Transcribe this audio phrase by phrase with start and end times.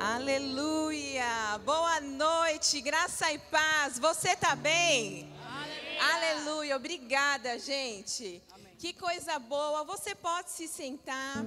[0.00, 1.58] Aleluia!
[1.62, 3.98] Boa noite, graça e paz.
[3.98, 5.30] Você tá bem?
[5.46, 6.14] Aleluia!
[6.14, 6.76] Aleluia.
[6.76, 8.42] Obrigada, gente.
[8.50, 8.74] Amém.
[8.78, 9.84] Que coisa boa.
[9.84, 11.44] Você pode se sentar.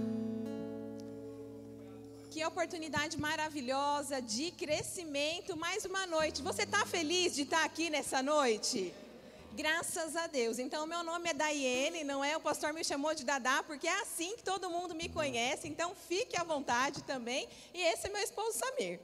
[2.30, 5.58] Que oportunidade maravilhosa de crescimento.
[5.58, 6.44] Mais uma noite.
[6.44, 8.94] Você está feliz de estar aqui nessa noite?
[9.56, 10.58] Graças a Deus.
[10.58, 12.36] Então, meu nome é Daiane, não é?
[12.36, 15.68] O pastor me chamou de Dadá, porque é assim que todo mundo me conhece.
[15.68, 17.48] Então, fique à vontade também.
[17.72, 19.00] E esse é meu esposo Samir.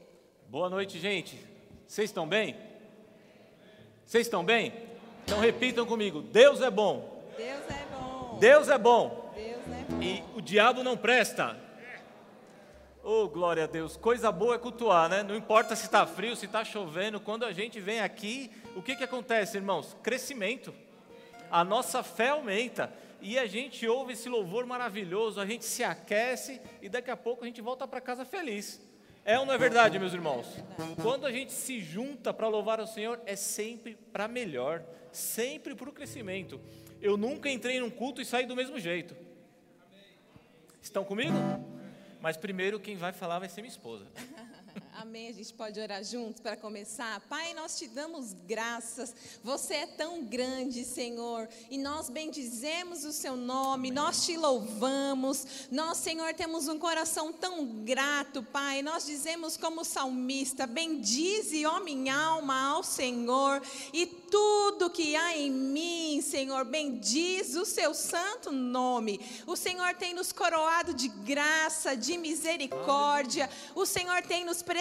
[0.47, 1.39] Boa noite, gente.
[1.87, 2.57] Vocês estão bem?
[4.03, 4.73] Vocês estão bem?
[5.23, 7.23] Então, repitam comigo: Deus é bom.
[7.37, 8.37] Deus é bom.
[8.39, 9.31] Deus é bom.
[9.35, 10.01] Deus é bom.
[10.01, 11.68] E o diabo não presta.
[13.03, 13.95] Oh, glória a Deus.
[13.95, 15.23] Coisa boa é cultuar, né?
[15.23, 17.19] Não importa se está frio, se está chovendo.
[17.19, 19.95] Quando a gente vem aqui, o que, que acontece, irmãos?
[20.03, 20.73] Crescimento.
[21.49, 22.93] A nossa fé aumenta.
[23.21, 27.43] E a gente ouve esse louvor maravilhoso, a gente se aquece e daqui a pouco
[27.43, 28.81] a gente volta para casa feliz.
[29.25, 30.47] É ou não é verdade, meus irmãos?
[31.01, 35.89] Quando a gente se junta para louvar o Senhor, é sempre para melhor, sempre para
[35.89, 36.61] o crescimento.
[37.01, 39.15] Eu nunca entrei num culto e saí do mesmo jeito.
[40.81, 41.35] Estão comigo?
[42.21, 44.05] Mas primeiro quem vai falar vai ser minha esposa.
[44.93, 45.29] Amém.
[45.29, 47.21] A gente pode orar juntos para começar.
[47.21, 49.15] Pai, nós te damos graças.
[49.43, 53.91] Você é tão grande, Senhor, e nós bendizemos o seu nome, Amém.
[53.91, 55.67] nós te louvamos.
[55.71, 58.81] Nós, Senhor, temos um coração tão grato, Pai.
[58.81, 63.61] Nós dizemos como salmista: Bendize, ó minha alma, ao Senhor,
[63.93, 69.19] e tudo que há em mim, Senhor, bendiz o seu santo nome.
[69.47, 73.49] O Senhor tem nos coroado de graça, de misericórdia.
[73.73, 74.78] O Senhor tem nos preservado,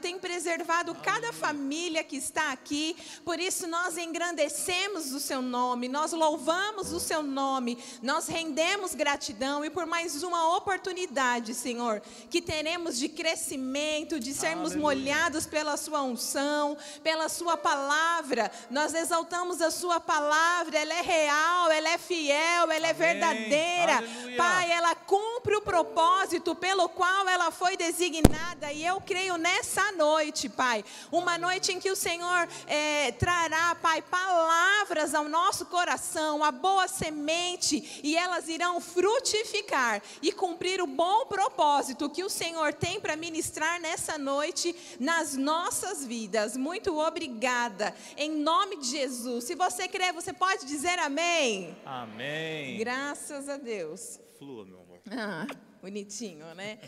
[0.00, 2.96] tem preservado cada família que está aqui.
[3.24, 9.64] Por isso nós engrandecemos o seu nome, nós louvamos o seu nome, nós rendemos gratidão
[9.64, 14.82] e por mais uma oportunidade, Senhor, que teremos de crescimento, de sermos Aleluia.
[14.82, 21.70] molhados pela sua unção, pela sua palavra nós exaltamos a Sua palavra, ela é real,
[21.70, 22.94] ela é fiel, ela é Amém.
[22.94, 23.96] verdadeira.
[23.96, 24.36] Aleluia.
[24.36, 30.48] Pai, ela cumpre o propósito pelo qual ela foi designada, e eu creio nessa noite,
[30.48, 36.50] Pai, uma noite em que o Senhor é, trará, Pai, palavras ao nosso coração, a
[36.50, 42.98] boa semente, e elas irão frutificar e cumprir o bom propósito que o Senhor tem
[42.98, 46.56] para ministrar nessa noite nas nossas vidas.
[46.56, 47.94] Muito obrigada.
[48.16, 49.44] Em nome de Jesus.
[49.44, 51.76] Se você crer, você pode dizer amém.
[51.84, 52.78] Amém.
[52.78, 54.18] Graças a Deus.
[54.38, 54.81] Flua, meu.
[55.10, 55.46] Ah,
[55.80, 56.78] bonitinho, né?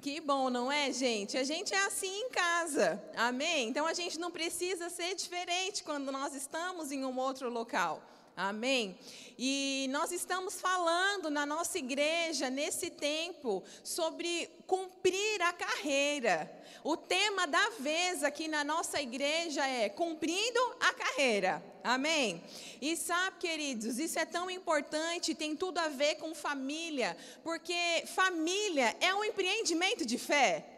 [0.00, 1.36] Que bom, não é, gente?
[1.38, 3.68] A gente é assim em casa, amém?
[3.68, 8.02] Então a gente não precisa ser diferente quando nós estamos em um outro local.
[8.36, 8.98] Amém?
[9.38, 16.50] E nós estamos falando na nossa igreja, nesse tempo, sobre cumprir a carreira.
[16.82, 21.62] O tema da vez aqui na nossa igreja é cumprindo a carreira.
[21.84, 22.42] Amém?
[22.80, 28.96] E sabe, queridos, isso é tão importante, tem tudo a ver com família, porque família
[29.00, 30.71] é um empreendimento de fé.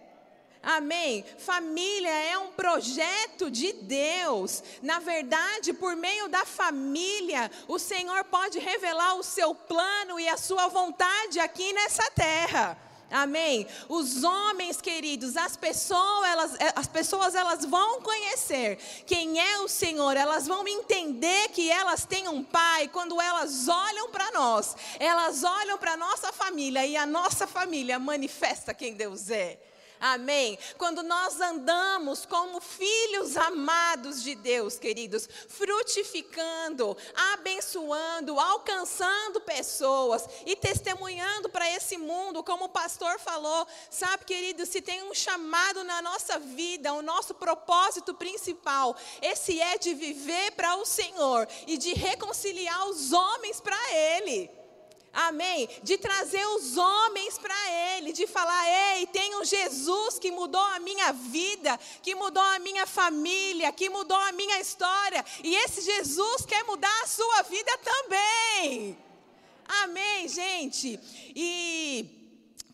[0.65, 1.25] Amém?
[1.39, 4.63] Família é um projeto de Deus.
[4.83, 10.37] Na verdade, por meio da família, o Senhor pode revelar o seu plano e a
[10.37, 12.79] sua vontade aqui nessa terra.
[13.11, 13.67] Amém.
[13.89, 18.77] Os homens queridos, as pessoas, elas, eh, as pessoas elas vão conhecer
[19.07, 20.17] quem é o Senhor.
[20.17, 24.75] Elas vão entender que elas têm um pai quando elas olham para nós.
[24.99, 29.61] Elas olham para nossa família e a nossa família manifesta quem Deus é.
[30.07, 30.59] Amém.
[30.77, 36.95] Quando nós andamos como filhos amados de Deus, queridos, frutificando,
[37.33, 44.83] abençoando, alcançando pessoas e testemunhando para esse mundo, como o pastor falou, sabe, queridos, se
[44.83, 50.77] tem um chamado na nossa vida, o nosso propósito principal, esse é de viver para
[50.77, 54.64] o Senhor e de reconciliar os homens para Ele.
[55.15, 55.69] Amém?
[55.83, 57.55] De trazer os homens para
[57.97, 62.59] Ele, de falar: ei, tem um Jesus que mudou a minha vida, que mudou a
[62.59, 67.79] minha família, que mudou a minha história, e esse Jesus quer mudar a sua vida
[67.79, 68.99] também.
[69.67, 70.99] Amém, gente?
[71.35, 72.24] E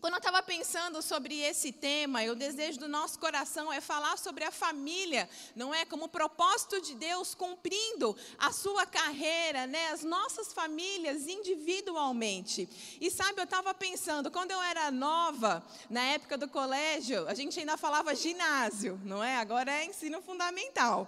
[0.01, 4.43] quando eu estava pensando sobre esse tema, o desejo do nosso coração é falar sobre
[4.43, 5.85] a família, não é?
[5.85, 9.89] Como propósito de Deus cumprindo a sua carreira, né?
[9.91, 12.67] As nossas famílias individualmente.
[12.99, 17.59] E sabe, eu estava pensando, quando eu era nova, na época do colégio, a gente
[17.59, 19.37] ainda falava ginásio, não é?
[19.37, 21.07] Agora é ensino fundamental.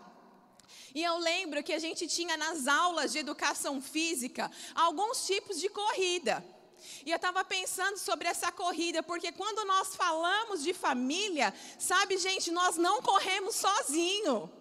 [0.94, 5.68] E eu lembro que a gente tinha nas aulas de educação física alguns tipos de
[5.68, 6.46] corrida.
[7.06, 12.52] E eu estava pensando sobre essa corrida, porque quando nós falamos de família, sabe, gente,
[12.52, 14.52] nós não corremos sozinho.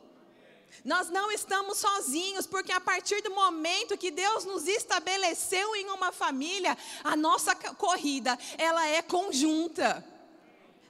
[0.84, 6.10] Nós não estamos sozinhos, porque a partir do momento que Deus nos estabeleceu em uma
[6.10, 10.12] família, a nossa corrida, ela é conjunta.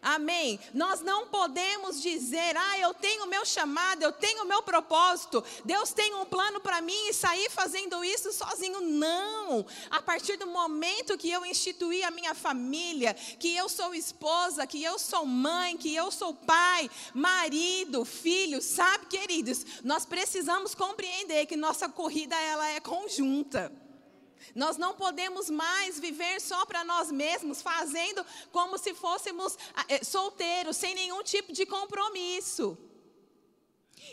[0.02, 0.58] Amém?
[0.74, 5.44] Nós não podemos dizer, ah, eu tenho o meu chamado, eu tenho o meu propósito,
[5.64, 8.80] Deus tem um plano para mim e sair fazendo isso sozinho.
[8.80, 9.64] Não!
[9.88, 14.82] A partir do momento que eu instituí a minha família, que eu sou esposa, que
[14.82, 21.56] eu sou mãe, que eu sou pai, marido, filho, sabe, queridos, nós precisamos compreender que
[21.56, 23.81] nossa corrida ela é conjunta.
[24.54, 30.04] Nós não podemos mais viver só para nós mesmos, fazendo como se fôssemos ah, eh,
[30.04, 32.76] solteiros, sem nenhum tipo de compromisso.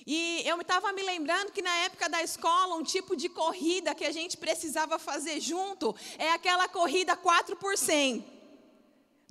[0.05, 4.05] E eu estava me lembrando que na época da escola, um tipo de corrida que
[4.05, 8.38] a gente precisava fazer junto é aquela corrida 4 por 100.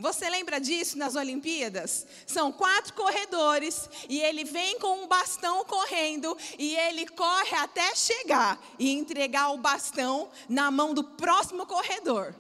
[0.01, 2.07] Você lembra disso nas Olimpíadas?
[2.25, 8.65] São quatro corredores e ele vem com um bastão correndo e ele corre até chegar
[8.79, 12.33] e entregar o bastão na mão do próximo corredor.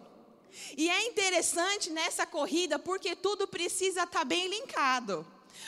[0.77, 5.27] E é interessante nessa corrida porque tudo precisa estar tá bem linkado.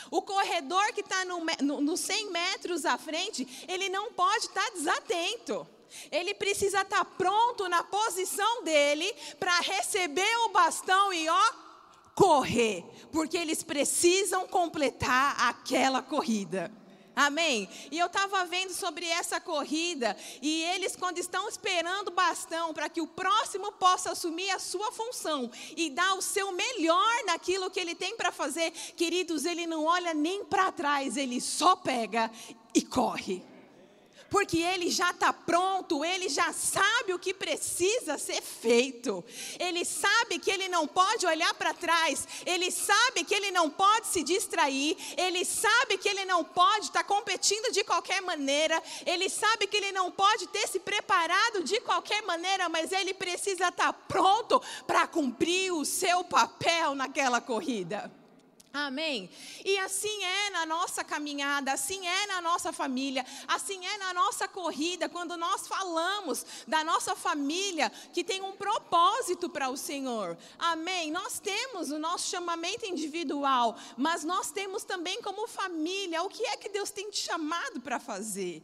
[0.09, 4.63] O corredor que está no, no, no 100 metros à frente, ele não pode estar
[4.63, 5.67] tá desatento.
[6.09, 11.70] Ele precisa estar tá pronto na posição dele para receber o bastão e ó,
[12.15, 16.71] correr, porque eles precisam completar aquela corrida.
[17.13, 17.69] Amém?
[17.91, 22.87] E eu estava vendo sobre essa corrida, e eles, quando estão esperando o bastão para
[22.87, 27.79] que o próximo possa assumir a sua função e dar o seu melhor naquilo que
[27.79, 32.31] ele tem para fazer, queridos, ele não olha nem para trás, ele só pega
[32.73, 33.43] e corre
[34.31, 39.21] porque ele já está pronto, ele já sabe o que precisa ser feito.
[39.59, 44.07] Ele sabe que ele não pode olhar para trás, ele sabe que ele não pode
[44.07, 49.29] se distrair, ele sabe que ele não pode estar tá competindo de qualquer maneira, ele
[49.29, 53.91] sabe que ele não pode ter se preparado de qualquer maneira, mas ele precisa estar
[53.91, 58.20] tá pronto para cumprir o seu papel naquela corrida.
[58.73, 59.29] Amém?
[59.65, 64.47] E assim é na nossa caminhada, assim é na nossa família, assim é na nossa
[64.47, 70.37] corrida, quando nós falamos da nossa família que tem um propósito para o Senhor.
[70.57, 71.11] Amém?
[71.11, 76.55] Nós temos o nosso chamamento individual, mas nós temos também como família o que é
[76.55, 78.63] que Deus tem te chamado para fazer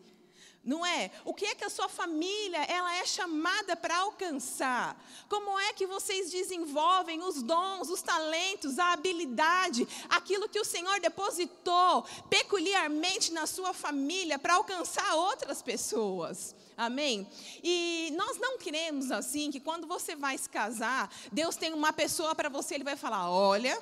[0.68, 1.10] não é?
[1.24, 5.02] O que é que a sua família ela é chamada para alcançar?
[5.30, 11.00] Como é que vocês desenvolvem os dons, os talentos, a habilidade, aquilo que o Senhor
[11.00, 16.54] depositou peculiarmente na sua família para alcançar outras pessoas?
[16.76, 17.26] Amém?
[17.64, 22.36] E nós não queremos assim que quando você vai se casar, Deus tem uma pessoa
[22.36, 23.82] para você, ele vai falar: "Olha,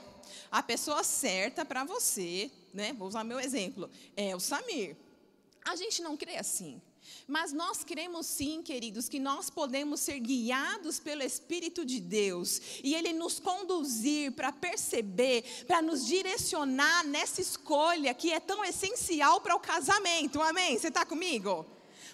[0.51, 2.93] a pessoa certa para você, né?
[2.93, 4.95] Vou usar meu exemplo, é o Samir.
[5.65, 6.81] A gente não crê assim.
[7.27, 12.94] Mas nós cremos sim, queridos, que nós podemos ser guiados pelo Espírito de Deus e
[12.94, 19.56] Ele nos conduzir para perceber, para nos direcionar nessa escolha que é tão essencial para
[19.56, 20.41] o casamento.
[20.41, 20.77] Amém?
[20.77, 21.65] Você está comigo?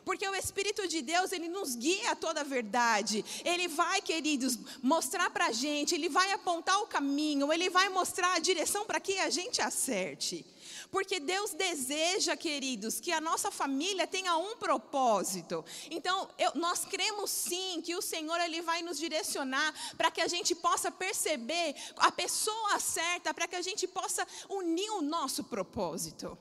[0.04, 3.24] Porque o Espírito de Deus, ele nos guia a toda a verdade.
[3.45, 8.33] Ele vai, queridos, mostrar para a gente, ele vai apontar o caminho, ele vai mostrar
[8.33, 10.45] a direção para que a gente acerte.
[10.92, 15.64] Porque Deus deseja, queridos, que a nossa família tenha um propósito.
[15.90, 20.28] Então, eu, nós cremos sim que o Senhor ele vai nos direcionar para que a
[20.28, 26.38] gente possa perceber a pessoa certa, para que a gente possa unir o nosso propósito.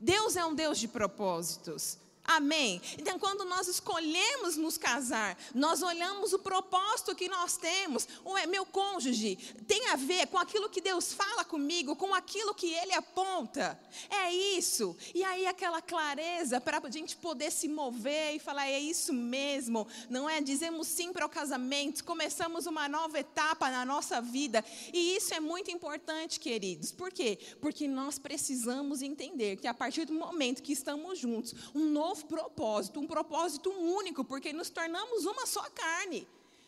[0.00, 1.96] Deus é um Deus de propósitos.
[2.26, 2.80] Amém?
[2.98, 8.08] Então, quando nós escolhemos nos casar, nós olhamos o propósito que nós temos.
[8.24, 12.72] O meu cônjuge tem a ver com aquilo que Deus fala comigo, com aquilo que
[12.72, 13.78] Ele aponta.
[14.08, 14.96] É isso.
[15.14, 19.86] E aí, aquela clareza para a gente poder se mover e falar: é isso mesmo.
[20.08, 20.40] Não é?
[20.40, 24.64] Dizemos sim para o casamento, começamos uma nova etapa na nossa vida.
[24.94, 26.90] E isso é muito importante, queridos.
[26.90, 27.38] Por quê?
[27.60, 32.26] Porque nós precisamos entender que a partir do momento que estamos juntos, um novo novo
[32.26, 36.26] propósito, um propósito único, porque nos tornamos uma só carne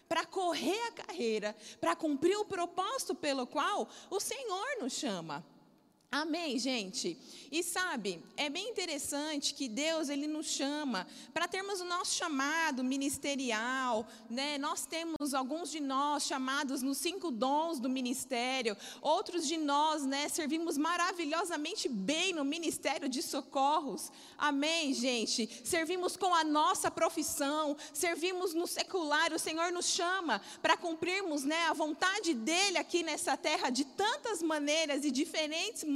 [0.09, 5.45] para correr a carreira, para cumprir o propósito pelo qual o Senhor nos chama.
[6.11, 7.19] Amém, gente?
[7.51, 12.83] E sabe, é bem interessante que Deus ele nos chama para termos o nosso chamado
[12.85, 14.57] ministerial, né?
[14.57, 20.29] Nós temos alguns de nós chamados nos cinco dons do ministério, outros de nós, né,
[20.29, 24.11] servimos maravilhosamente bem no ministério de socorros.
[24.39, 25.49] Amém, gente?
[25.65, 31.67] Servimos com a nossa profissão, servimos no secular, o Senhor nos chama para cumprirmos, né,
[31.67, 35.96] a vontade dele aqui nessa terra de tantas maneiras e diferentes maneiras,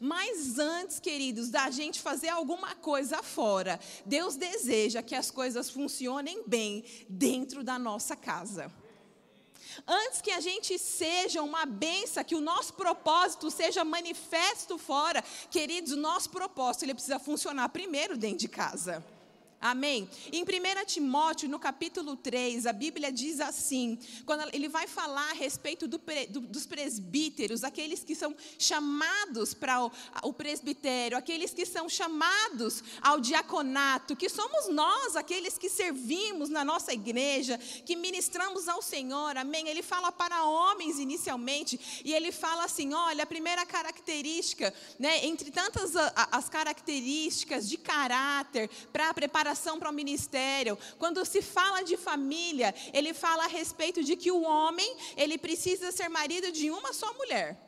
[0.00, 6.42] mas antes, queridos, da gente fazer alguma coisa fora, Deus deseja que as coisas funcionem
[6.46, 8.70] bem dentro da nossa casa.
[9.86, 15.92] Antes que a gente seja uma benção, que o nosso propósito seja manifesto fora, queridos,
[15.92, 19.04] o nosso propósito ele precisa funcionar primeiro dentro de casa.
[19.60, 20.08] Amém?
[20.30, 20.46] Em 1
[20.84, 25.98] Timóteo, no capítulo 3, a Bíblia diz assim: quando ele vai falar a respeito do,
[26.28, 29.90] do, dos presbíteros, aqueles que são chamados para o,
[30.22, 36.64] o presbitério, aqueles que são chamados ao diaconato, que somos nós, aqueles que servimos na
[36.64, 39.68] nossa igreja, que ministramos ao Senhor, amém?
[39.68, 45.50] Ele fala para homens inicialmente, e ele fala assim: olha, a primeira característica, né, entre
[45.50, 45.96] tantas
[46.30, 50.78] as características de caráter para a preparação preparação para o ministério.
[50.98, 55.90] Quando se fala de família, ele fala a respeito de que o homem, ele precisa
[55.90, 57.58] ser marido de uma só mulher.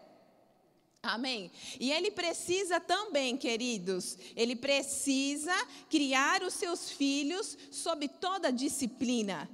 [1.03, 1.51] Amém.
[1.81, 5.55] E ele precisa também, queridos, ele precisa
[5.89, 9.49] criar os seus filhos sob toda disciplina.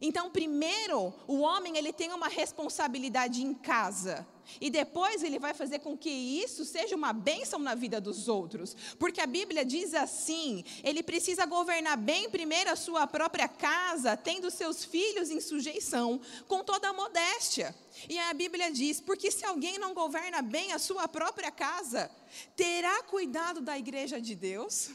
[0.00, 4.26] Então, primeiro, o homem ele tem uma responsabilidade em casa.
[4.60, 8.76] E depois ele vai fazer com que isso seja uma bênção na vida dos outros.
[8.98, 14.50] Porque a Bíblia diz assim: ele precisa governar bem primeiro a sua própria casa, tendo
[14.50, 17.74] seus filhos em sujeição, com toda a modéstia.
[18.08, 22.10] E a Bíblia diz: porque se alguém não governa bem a sua própria casa,
[22.56, 24.90] terá cuidado da igreja de Deus?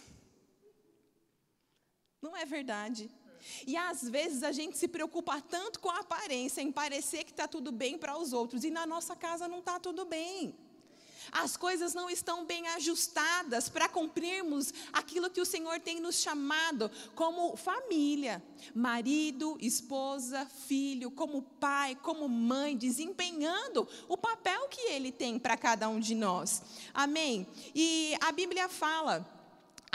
[2.22, 3.10] Não é verdade?
[3.66, 7.48] E às vezes a gente se preocupa tanto com a aparência, em parecer que está
[7.48, 10.56] tudo bem para os outros, e na nossa casa não está tudo bem.
[11.32, 16.90] As coisas não estão bem ajustadas para cumprirmos aquilo que o Senhor tem nos chamado
[17.14, 25.40] como família, marido, esposa, filho, como pai, como mãe, desempenhando o papel que Ele tem
[25.40, 26.62] para cada um de nós.
[26.94, 27.48] Amém?
[27.74, 29.35] E a Bíblia fala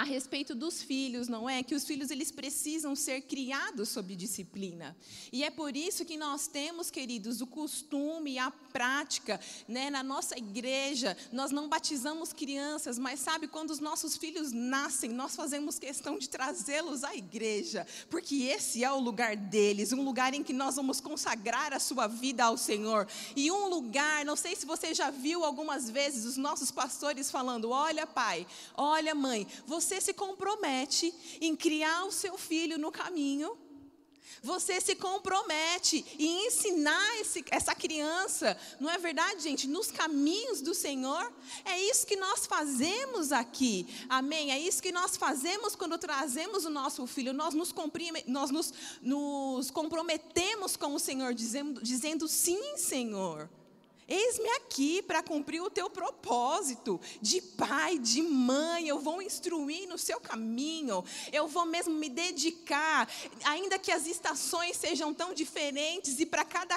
[0.00, 1.62] a respeito dos filhos, não é?
[1.62, 4.96] Que os filhos eles precisam ser criados sob disciplina.
[5.30, 9.38] E é por isso que nós temos, queridos, o costume, a prática,
[9.68, 15.10] né, na nossa igreja, nós não batizamos crianças, mas sabe quando os nossos filhos nascem,
[15.10, 20.32] nós fazemos questão de trazê-los à igreja, porque esse é o lugar deles, um lugar
[20.32, 23.06] em que nós vamos consagrar a sua vida ao Senhor.
[23.36, 27.70] E um lugar, não sei se você já viu algumas vezes os nossos pastores falando:
[27.70, 33.58] "Olha, pai, olha, mãe, você você se compromete em criar o seu filho no caminho,
[34.40, 39.66] você se compromete em ensinar esse, essa criança, não é verdade, gente?
[39.66, 41.30] Nos caminhos do Senhor.
[41.64, 44.52] É isso que nós fazemos aqui, amém?
[44.52, 47.32] É isso que nós fazemos quando trazemos o nosso filho.
[47.32, 47.74] Nós nos,
[48.26, 53.50] nós nos, nos comprometemos com o Senhor, dizendo, dizendo sim, Senhor.
[54.12, 58.88] Eis-me aqui para cumprir o teu propósito de pai, de mãe.
[58.88, 61.04] Eu vou instruir no seu caminho.
[61.32, 63.08] Eu vou mesmo me dedicar,
[63.44, 66.76] ainda que as estações sejam tão diferentes e para cada,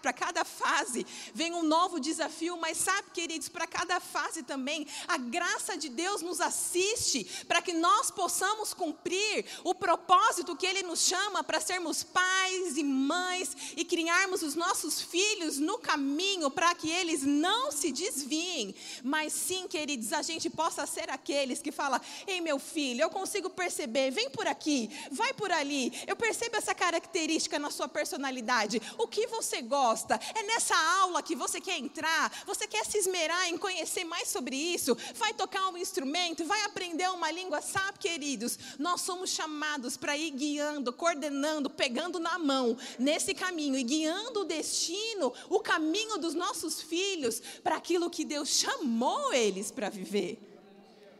[0.00, 2.56] para cada fase vem um novo desafio.
[2.56, 7.74] Mas sabe, queridos, para cada fase também, a graça de Deus nos assiste para que
[7.74, 13.84] nós possamos cumprir o propósito que Ele nos chama para sermos pais e mães e
[13.84, 18.72] criarmos os nossos filhos no caminho para para que eles não se desviem,
[19.02, 23.50] mas sim, queridos, a gente possa ser aqueles que fala: "Ei, meu filho, eu consigo
[23.50, 25.92] perceber, vem por aqui, vai por ali.
[26.06, 28.80] Eu percebo essa característica na sua personalidade.
[28.98, 30.20] O que você gosta?
[30.32, 32.30] É nessa aula que você quer entrar?
[32.46, 34.96] Você quer se esmerar em conhecer mais sobre isso?
[35.14, 38.56] Vai tocar um instrumento, vai aprender uma língua, sabe, queridos?
[38.78, 44.44] Nós somos chamados para ir guiando, coordenando, pegando na mão nesse caminho e guiando o
[44.44, 50.46] destino, o caminho dos nossos nossos filhos para aquilo que Deus chamou eles para viver.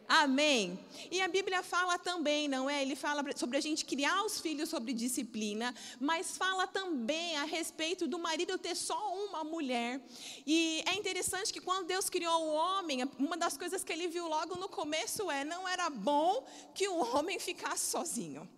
[0.07, 0.77] Amém.
[1.09, 2.83] E a Bíblia fala também, não é?
[2.83, 8.09] Ele fala sobre a gente criar os filhos sobre disciplina, mas fala também a respeito
[8.09, 10.01] do marido ter só uma mulher.
[10.45, 14.27] E é interessante que quando Deus criou o homem, uma das coisas que ele viu
[14.27, 16.45] logo no começo é: não era bom
[16.75, 18.51] que o homem ficasse sozinho.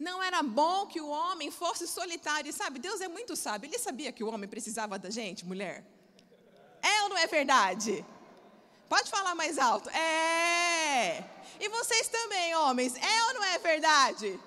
[0.00, 2.48] Não era bom que o homem fosse solitário.
[2.48, 3.68] E sabe, Deus é muito sábio.
[3.68, 5.84] Ele sabia que o homem precisava da gente, mulher.
[6.82, 8.02] É ou não é verdade?
[8.88, 9.90] Pode falar mais alto.
[9.90, 11.22] É.
[11.60, 14.40] E vocês também, homens, é ou não é verdade?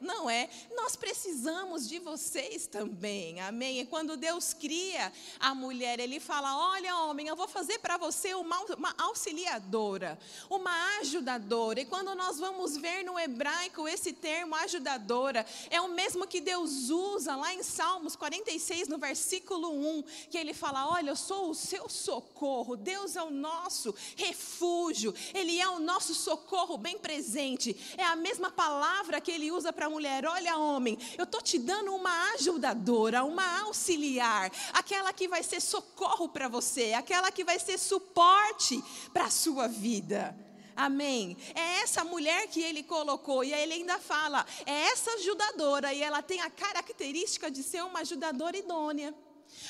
[0.00, 0.48] Não é?
[0.74, 3.80] Nós precisamos de vocês também, amém?
[3.80, 8.32] E quando Deus cria a mulher, Ele fala: Olha, homem, eu vou fazer para você
[8.34, 11.80] uma, uma auxiliadora, uma ajudadora.
[11.80, 16.88] E quando nós vamos ver no hebraico esse termo ajudadora, é o mesmo que Deus
[16.88, 21.54] usa lá em Salmos 46, no versículo 1, que Ele fala: Olha, eu sou o
[21.54, 27.76] seu socorro, Deus é o nosso refúgio, Ele é o nosso socorro bem presente.
[27.98, 31.94] É a mesma palavra que Ele usa para mulher: Olha, homem, eu estou te dando
[31.94, 37.78] uma ajudadora, uma auxiliar, aquela que vai ser socorro para você, aquela que vai ser
[37.78, 38.82] suporte
[39.12, 40.34] para a sua vida.
[40.76, 41.36] Amém.
[41.54, 46.02] É essa mulher que ele colocou, e aí ele ainda fala: é essa ajudadora, e
[46.02, 49.14] ela tem a característica de ser uma ajudadora idônea.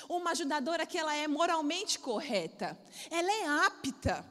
[0.08, 2.78] Uma ajudadora que ela é moralmente correta,
[3.10, 4.24] ela é apta,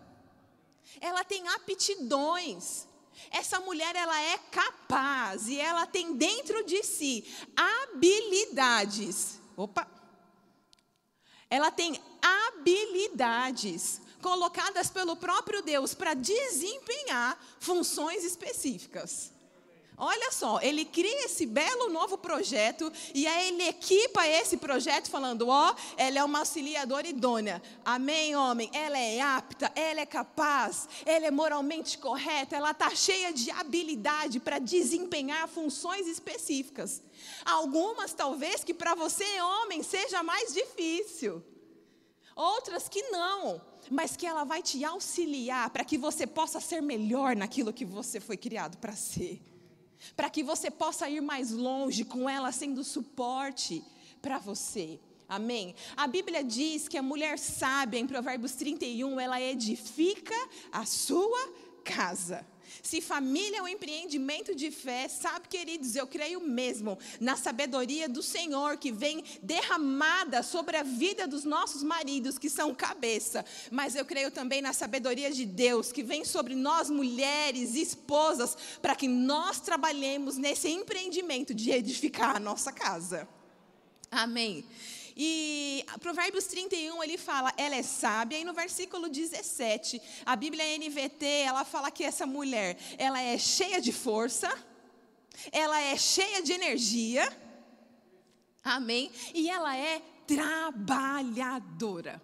[1.01, 2.88] ela tem aptidões,
[3.32, 9.40] essa mulher ela é capaz e ela tem dentro de si habilidades.
[9.56, 9.88] Opa.
[11.50, 19.32] Ela tem habilidades colocadas pelo próprio Deus para desempenhar funções específicas.
[20.01, 25.50] Olha só, ele cria esse belo novo projeto e aí ele equipa esse projeto falando:
[25.50, 27.62] ó, oh, ela é uma auxiliadora idônea.
[27.84, 28.70] Amém, homem?
[28.74, 34.39] Ela é apta, ela é capaz, ela é moralmente correta, ela está cheia de habilidade
[34.39, 37.03] para desempenhar funções específicas.
[37.44, 41.44] Algumas, talvez, que para você, homem, seja mais difícil.
[42.34, 47.36] Outras que não, mas que ela vai te auxiliar para que você possa ser melhor
[47.36, 49.41] naquilo que você foi criado para ser
[50.15, 53.84] para que você possa ir mais longe com ela sendo suporte
[54.22, 55.00] para você.
[55.27, 55.75] Amém?
[55.96, 60.34] A Bíblia diz que a mulher sábia, em Provérbios 31, ela edifica
[60.72, 61.53] a sua
[61.84, 62.46] casa.
[62.82, 68.22] Se família é um empreendimento de fé, sabe, queridos, eu creio mesmo na sabedoria do
[68.22, 74.06] Senhor que vem derramada sobre a vida dos nossos maridos, que são cabeça, mas eu
[74.06, 79.60] creio também na sabedoria de Deus que vem sobre nós, mulheres, esposas, para que nós
[79.60, 83.28] trabalhemos nesse empreendimento de edificar a nossa casa.
[84.12, 84.66] Amém.
[85.22, 91.25] E Provérbios 31 ele fala, ela é sábia, e no versículo 17, a Bíblia NVT,
[91.25, 94.50] ela fala que essa mulher, ela é cheia de força,
[95.51, 97.27] ela é cheia de energia,
[98.64, 99.12] amém?
[99.34, 102.22] E ela é trabalhadora.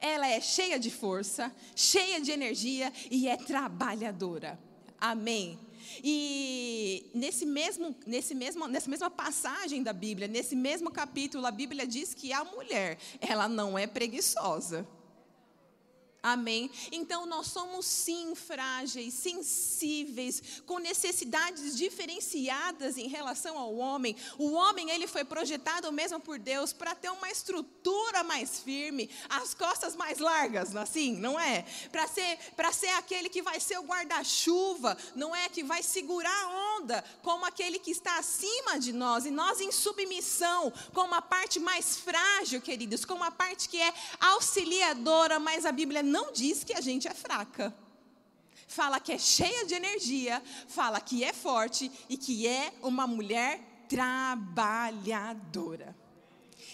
[0.00, 4.58] Ela é cheia de força, cheia de energia e é trabalhadora.
[4.98, 5.65] Amém.
[6.02, 11.86] E nesse mesmo, nesse mesmo, nessa mesma passagem da Bíblia, nesse mesmo capítulo, a Bíblia
[11.86, 14.86] diz que a mulher, ela não é preguiçosa.
[16.26, 16.68] Amém?
[16.90, 24.16] Então nós somos sim frágeis, sensíveis, com necessidades diferenciadas em relação ao homem.
[24.36, 29.54] O homem ele foi projetado mesmo por Deus para ter uma estrutura mais firme, as
[29.54, 31.64] costas mais largas, assim, não é?
[31.92, 36.42] Para ser para ser aquele que vai ser o guarda-chuva, não é que vai segurar
[36.42, 41.22] a onda, como aquele que está acima de nós e nós em submissão, como a
[41.22, 46.32] parte mais frágil, queridos, como a parte que é auxiliadora, mas a Bíblia não não
[46.32, 47.76] diz que a gente é fraca.
[48.66, 53.60] Fala que é cheia de energia, fala que é forte e que é uma mulher
[53.86, 55.94] trabalhadora.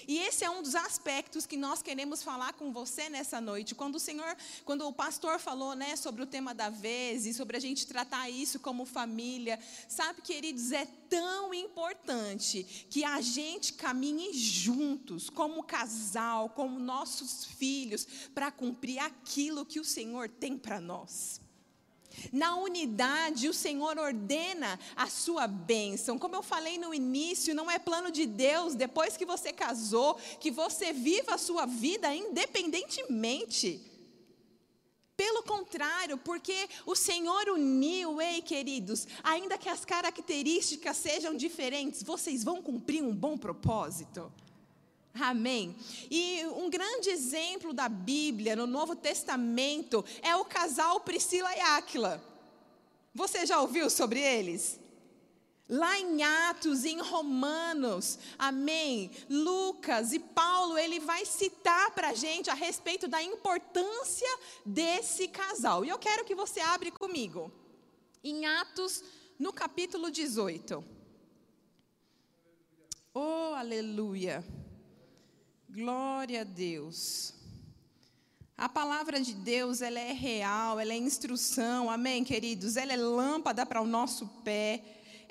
[0.07, 3.75] E esse é um dos aspectos que nós queremos falar com você nessa noite.
[3.75, 7.57] Quando o Senhor, quando o pastor falou, né, sobre o tema da vez e sobre
[7.57, 14.33] a gente tratar isso como família, sabe, queridos, é tão importante que a gente caminhe
[14.33, 21.40] juntos, como casal, como nossos filhos, para cumprir aquilo que o Senhor tem para nós.
[22.33, 26.18] Na unidade, o Senhor ordena a sua bênção.
[26.18, 30.51] Como eu falei no início, não é plano de Deus, depois que você casou, que
[30.51, 33.81] você viva a sua vida independentemente.
[35.16, 42.42] Pelo contrário, porque o Senhor uniu, ei queridos, ainda que as características sejam diferentes, vocês
[42.42, 44.33] vão cumprir um bom propósito.
[45.14, 45.77] Amém.
[46.11, 52.22] E um grande exemplo da Bíblia no Novo Testamento é o casal Priscila e Áquila.
[53.14, 54.81] Você já ouviu sobre eles?
[55.68, 59.11] Lá em Atos, em Romanos, amém.
[59.29, 64.29] Lucas e Paulo, ele vai citar para a gente a respeito da importância
[64.66, 65.85] desse casal.
[65.85, 67.53] E eu quero que você abra comigo.
[68.25, 69.03] Em Atos,
[69.38, 70.85] no capítulo 18.
[73.14, 74.44] Oh, aleluia.
[75.74, 77.32] Glória a Deus.
[78.58, 82.76] A palavra de Deus, ela é real, ela é instrução, amém, queridos?
[82.76, 84.82] Ela é lâmpada para o nosso pé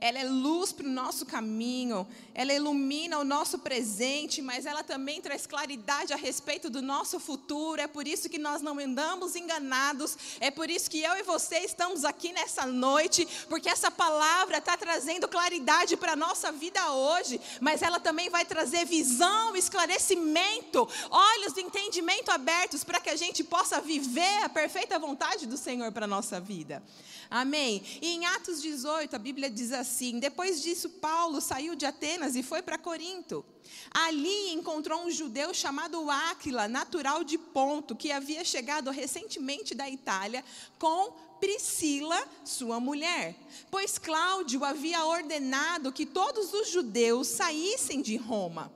[0.02, 5.22] ela é luz para o nosso caminho, ela ilumina o nosso presente, mas ela também
[5.22, 7.80] traz claridade a respeito do nosso futuro.
[7.80, 11.60] É por isso que nós não andamos enganados, é por isso que eu e você
[11.60, 17.40] estamos aqui nessa noite, porque essa palavra está trazendo claridade para a nossa vida hoje,
[17.60, 23.44] mas ela também vai trazer visão, esclarecimento, olhos de entendimento abertos para que a gente
[23.44, 26.82] possa viver a perfeita vontade do Senhor para a nossa vida.
[27.30, 27.82] Amém?
[28.02, 32.44] E em Atos 18, a Bíblia diz assim: depois disso, Paulo saiu de Atenas e
[32.44, 33.46] foi para Corinto.
[33.92, 40.44] Ali encontrou um judeu chamado Áquila, natural de Ponto, que havia chegado recentemente da Itália
[40.80, 43.36] com Priscila, sua mulher,
[43.72, 48.72] pois Cláudio havia ordenado que todos os judeus saíssem de Roma.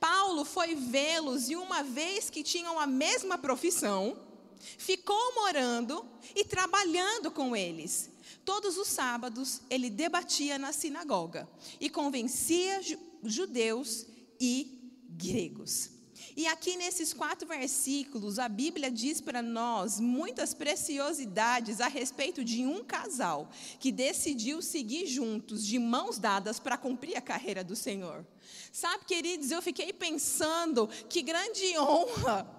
[0.00, 4.16] Paulo foi vê-los e, uma vez que tinham a mesma profissão,
[4.76, 6.04] ficou morando
[6.34, 8.10] e trabalhando com eles.
[8.48, 11.46] Todos os sábados ele debatia na sinagoga
[11.78, 12.80] e convencia
[13.22, 14.06] judeus
[14.40, 15.90] e gregos.
[16.34, 22.64] E aqui nesses quatro versículos, a Bíblia diz para nós muitas preciosidades a respeito de
[22.64, 28.26] um casal que decidiu seguir juntos, de mãos dadas, para cumprir a carreira do Senhor.
[28.72, 32.57] Sabe, queridos, eu fiquei pensando que grande honra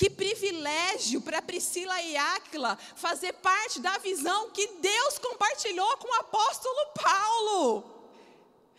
[0.00, 6.20] que privilégio para Priscila e Áquila fazer parte da visão que Deus compartilhou com o
[6.20, 7.84] apóstolo Paulo.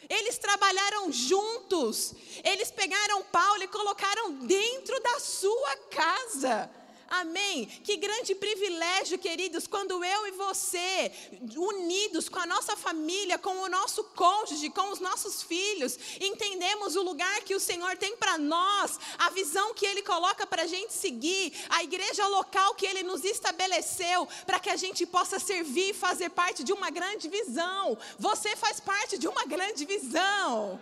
[0.09, 6.67] Eles trabalharam juntos, eles pegaram Paulo e colocaram dentro da sua casa.
[7.11, 7.65] Amém?
[7.83, 11.11] Que grande privilégio, queridos, quando eu e você,
[11.57, 17.01] unidos com a nossa família, com o nosso cônjuge, com os nossos filhos, entendemos o
[17.01, 20.93] lugar que o Senhor tem para nós, a visão que Ele coloca para a gente
[20.93, 25.93] seguir, a igreja local que Ele nos estabeleceu, para que a gente possa servir e
[25.93, 27.97] fazer parte de uma grande visão.
[28.17, 30.79] Você faz parte de uma grande visão.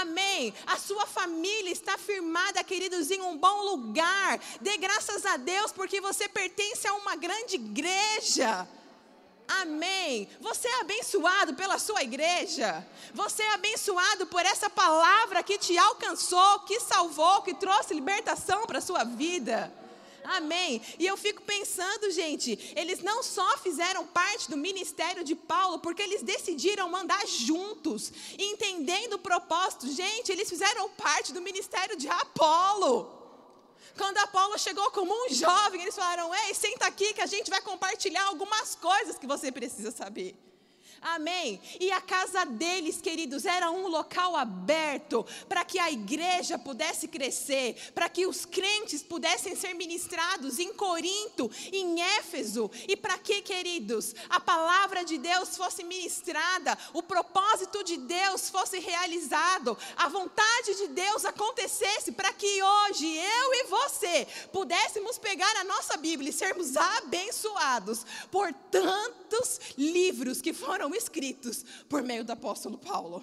[0.00, 0.52] Amém.
[0.66, 4.40] A sua família está firmada, queridos, em um bom lugar.
[4.60, 8.68] Dê graças a Deus porque você pertence a uma grande igreja.
[9.46, 10.28] Amém.
[10.40, 12.84] Você é abençoado pela sua igreja.
[13.12, 18.78] Você é abençoado por essa palavra que te alcançou, que salvou, que trouxe libertação para
[18.78, 19.72] a sua vida.
[20.24, 20.80] Amém.
[20.98, 26.02] E eu fico pensando, gente, eles não só fizeram parte do ministério de Paulo, porque
[26.02, 29.86] eles decidiram mandar juntos, entendendo o propósito.
[29.92, 33.22] Gente, eles fizeram parte do ministério de Apolo.
[33.98, 37.60] Quando Apolo chegou como um jovem, eles falaram: Ei, senta aqui que a gente vai
[37.60, 40.34] compartilhar algumas coisas que você precisa saber.
[41.04, 41.60] Amém.
[41.78, 47.92] E a casa deles, queridos, era um local aberto para que a igreja pudesse crescer,
[47.94, 54.14] para que os crentes pudessem ser ministrados em Corinto, em Éfeso, e para que, queridos,
[54.30, 60.86] a palavra de Deus fosse ministrada, o propósito de Deus fosse realizado, a vontade de
[60.88, 66.74] Deus acontecesse, para que hoje eu e você pudéssemos pegar a nossa Bíblia e sermos
[66.78, 73.22] abençoados por tantos livros que foram escritos por meio do apóstolo Paulo.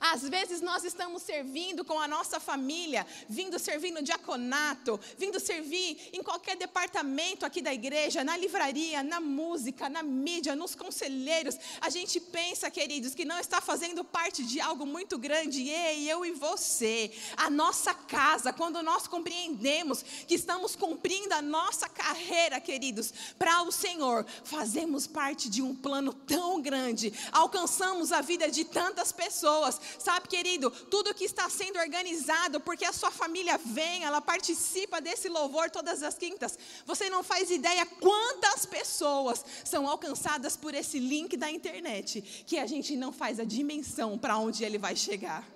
[0.00, 6.08] Às vezes nós estamos servindo com a nossa família, vindo servir no diaconato, vindo servir
[6.14, 11.54] em qualquer departamento aqui da igreja, na livraria, na música, na mídia, nos conselheiros.
[11.82, 15.68] A gente pensa, queridos, que não está fazendo parte de algo muito grande.
[15.68, 21.86] Ei, eu e você, a nossa casa, quando nós compreendemos que estamos cumprindo a nossa
[21.90, 28.50] carreira, queridos, para o Senhor, fazemos parte de um plano tão grande, alcançamos a vida
[28.50, 34.04] de tantas pessoas, Sabe, querido, tudo que está sendo organizado, porque a sua família vem,
[34.04, 36.58] ela participa desse louvor todas as quintas.
[36.86, 42.66] Você não faz ideia quantas pessoas são alcançadas por esse link da internet, que a
[42.66, 45.46] gente não faz a dimensão para onde ele vai chegar.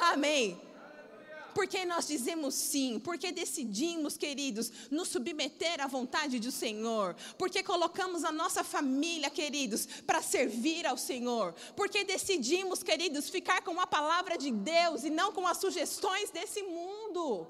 [0.00, 0.73] Amém.
[1.54, 8.24] Porque nós dizemos sim, porque decidimos, queridos, nos submeter à vontade do Senhor, porque colocamos
[8.24, 14.36] a nossa família, queridos, para servir ao Senhor, porque decidimos, queridos, ficar com a palavra
[14.36, 17.46] de Deus e não com as sugestões desse mundo.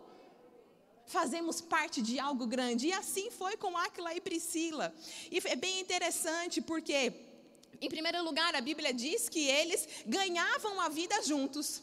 [1.07, 4.95] Fazemos parte de algo grande, e assim foi com Aquila e Priscila.
[5.31, 7.13] E é bem interessante porque,
[7.81, 11.83] em primeiro lugar, a Bíblia diz que eles ganhavam a vida juntos.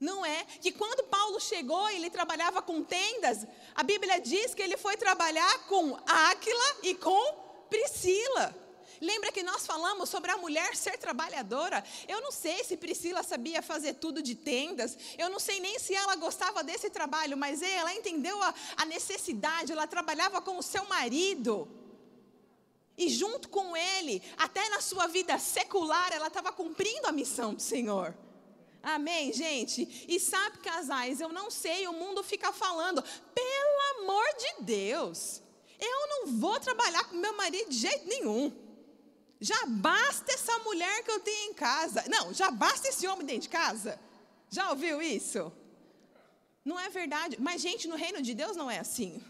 [0.00, 3.46] Não é que quando Paulo chegou, ele trabalhava com tendas.
[3.74, 7.34] A Bíblia diz que ele foi trabalhar com Áquila e com
[7.68, 8.56] Priscila.
[8.98, 11.84] Lembra que nós falamos sobre a mulher ser trabalhadora?
[12.08, 15.94] Eu não sei se Priscila sabia fazer tudo de tendas, eu não sei nem se
[15.94, 20.84] ela gostava desse trabalho, mas ela entendeu a, a necessidade, ela trabalhava com o seu
[20.84, 21.68] marido.
[22.96, 27.62] E junto com ele, até na sua vida secular, ela estava cumprindo a missão do
[27.62, 28.14] Senhor.
[28.82, 30.06] Amém, gente?
[30.08, 33.02] E sabe, casais, eu não sei, o mundo fica falando,
[33.34, 35.42] pelo amor de Deus,
[35.78, 38.52] eu não vou trabalhar com meu marido de jeito nenhum.
[39.40, 42.04] Já basta essa mulher que eu tenho em casa.
[42.08, 43.98] Não, já basta esse homem dentro de casa.
[44.50, 45.50] Já ouviu isso?
[46.62, 47.36] Não é verdade.
[47.40, 49.22] Mas, gente, no reino de Deus não é assim.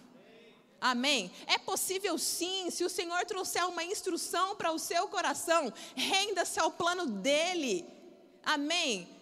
[0.80, 1.30] Amém?
[1.46, 6.72] É possível sim, se o Senhor trouxer uma instrução para o seu coração, renda-se ao
[6.72, 7.86] plano dele.
[8.42, 9.19] Amém?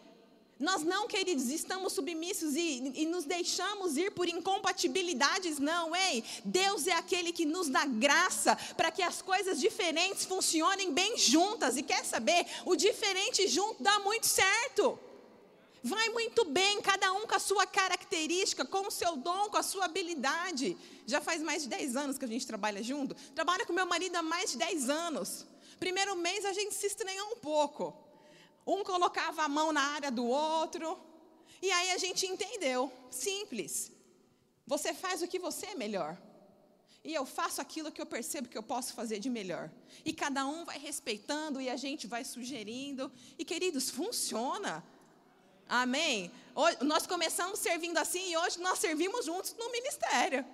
[0.59, 6.25] Nós não, queridos, estamos submissos e, e, nos deixamos ir por incompatibilidades, não, ei.
[6.45, 11.77] Deus é aquele que nos dá graça para que as coisas diferentes funcionem bem juntas.
[11.77, 12.45] E quer saber?
[12.65, 14.99] O diferente junto dá muito certo.
[15.81, 19.63] Vai muito bem, cada um com a sua característica, com o seu dom, com a
[19.63, 20.77] sua habilidade.
[21.07, 23.15] Já faz mais de 10 anos que a gente trabalha junto.
[23.33, 25.47] Trabalho com meu marido há mais de 10 anos.
[25.79, 28.08] Primeiro mês a gente se estranhou um pouco.
[28.69, 31.01] Um colocava a mão na área do outro.
[31.63, 32.93] E aí a gente entendeu.
[33.11, 33.91] Simples.
[34.67, 36.19] Você faz o que você é melhor.
[37.03, 39.71] E eu faço aquilo que eu percebo que eu posso fazer de melhor.
[40.05, 43.11] E cada um vai respeitando e a gente vai sugerindo.
[43.39, 44.85] E queridos, funciona.
[45.67, 46.31] Amém?
[46.55, 50.45] Hoje, nós começamos servindo assim e hoje nós servimos juntos no ministério.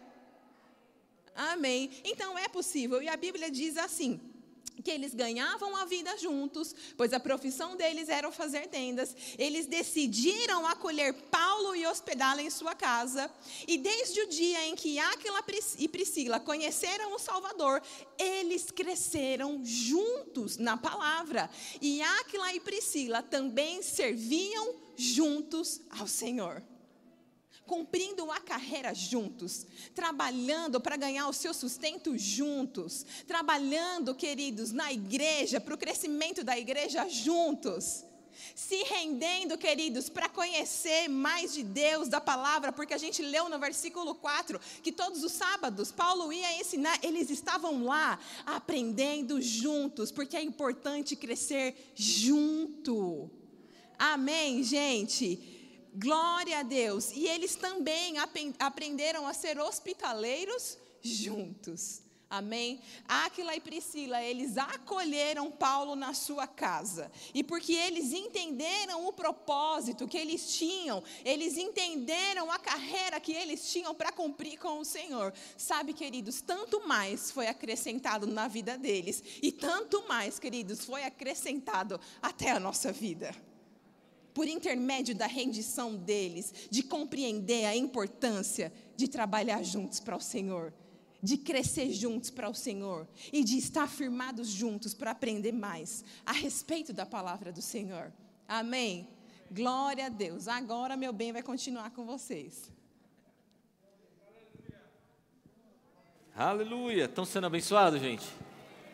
[1.34, 1.90] Amém.
[2.04, 3.02] Então é possível.
[3.02, 4.20] E a Bíblia diz assim:
[4.82, 9.14] que eles ganhavam a vida juntos, pois a profissão deles era fazer tendas.
[9.38, 13.30] Eles decidiram acolher Paulo e hospedá-lo em sua casa.
[13.66, 15.42] E desde o dia em que Áquila
[15.78, 17.82] e Priscila conheceram o Salvador,
[18.18, 21.50] eles cresceram juntos na palavra.
[21.80, 26.62] E Áquila e Priscila também serviam juntos ao Senhor
[27.66, 35.60] cumprindo uma carreira juntos, trabalhando para ganhar o seu sustento juntos, trabalhando, queridos, na igreja,
[35.60, 38.04] para o crescimento da igreja juntos.
[38.54, 43.58] Se rendendo, queridos, para conhecer mais de Deus, da palavra, porque a gente leu no
[43.58, 50.36] versículo 4 que todos os sábados Paulo ia ensinar, eles estavam lá aprendendo juntos, porque
[50.36, 53.30] é importante crescer junto.
[53.98, 55.53] Amém, gente?
[55.94, 57.12] Glória a Deus.
[57.12, 58.16] E eles também
[58.58, 62.02] aprenderam a ser hospitaleiros juntos.
[62.28, 62.80] Amém?
[63.06, 67.12] Aquila e Priscila, eles acolheram Paulo na sua casa.
[67.32, 73.70] E porque eles entenderam o propósito que eles tinham, eles entenderam a carreira que eles
[73.70, 75.32] tinham para cumprir com o Senhor.
[75.56, 82.00] Sabe, queridos, tanto mais foi acrescentado na vida deles, e tanto mais, queridos, foi acrescentado
[82.20, 83.32] até a nossa vida
[84.34, 90.74] por intermédio da rendição deles, de compreender a importância de trabalhar juntos para o Senhor,
[91.22, 96.32] de crescer juntos para o Senhor e de estar firmados juntos para aprender mais a
[96.32, 98.12] respeito da palavra do Senhor.
[98.46, 99.08] Amém?
[99.50, 100.48] Glória a Deus.
[100.48, 102.70] Agora, meu bem, vai continuar com vocês.
[106.36, 107.04] Aleluia.
[107.04, 108.26] Estão sendo abençoados, gente?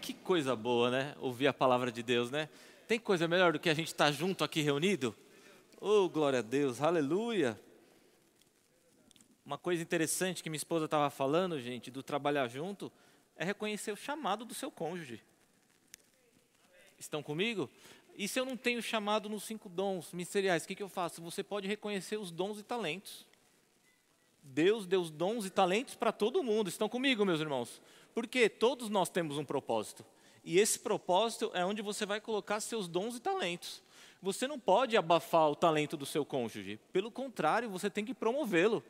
[0.03, 1.15] Que coisa boa, né?
[1.19, 2.51] Ouvir a palavra de Deus, né?
[2.87, 5.17] Tem coisa melhor do que a gente estar junto aqui reunido?
[5.83, 7.59] Oh, glória a Deus, aleluia.
[9.47, 12.93] Uma coisa interessante que minha esposa estava falando, gente, do trabalhar junto,
[13.35, 15.23] é reconhecer o chamado do seu cônjuge.
[16.99, 17.71] Estão comigo?
[18.15, 21.23] E se eu não tenho chamado nos cinco dons ministeriais, o que, que eu faço?
[21.23, 23.27] Você pode reconhecer os dons e talentos.
[24.43, 26.69] Deus deu os dons e talentos para todo mundo.
[26.69, 27.81] Estão comigo, meus irmãos?
[28.13, 30.05] Porque todos nós temos um propósito.
[30.45, 33.83] E esse propósito é onde você vai colocar seus dons e talentos.
[34.23, 36.79] Você não pode abafar o talento do seu cônjuge.
[36.93, 38.85] Pelo contrário, você tem que promovê-lo.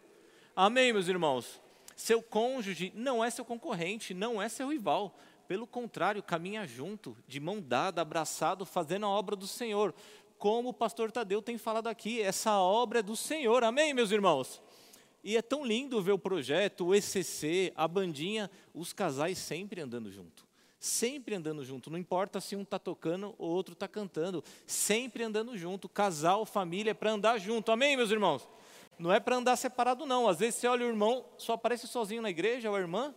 [0.57, 1.61] Amém, meus irmãos?
[1.95, 5.17] Seu cônjuge não é seu concorrente, não é seu rival.
[5.47, 9.95] Pelo contrário, caminha junto, de mão dada, abraçado, fazendo a obra do Senhor.
[10.37, 13.63] Como o pastor Tadeu tem falado aqui, essa obra é do Senhor.
[13.63, 14.61] Amém, meus irmãos?
[15.23, 20.11] E é tão lindo ver o projeto, o ECC, a bandinha, os casais sempre andando
[20.11, 20.50] junto
[20.81, 25.57] sempre andando junto, não importa se um está tocando ou outro está cantando, sempre andando
[25.57, 28.49] junto, casal, família, é para andar junto, amém, meus irmãos?
[28.99, 30.27] Não é para andar separado, não.
[30.27, 33.15] Às vezes você olha o irmão, só aparece sozinho na igreja, ou a irmã.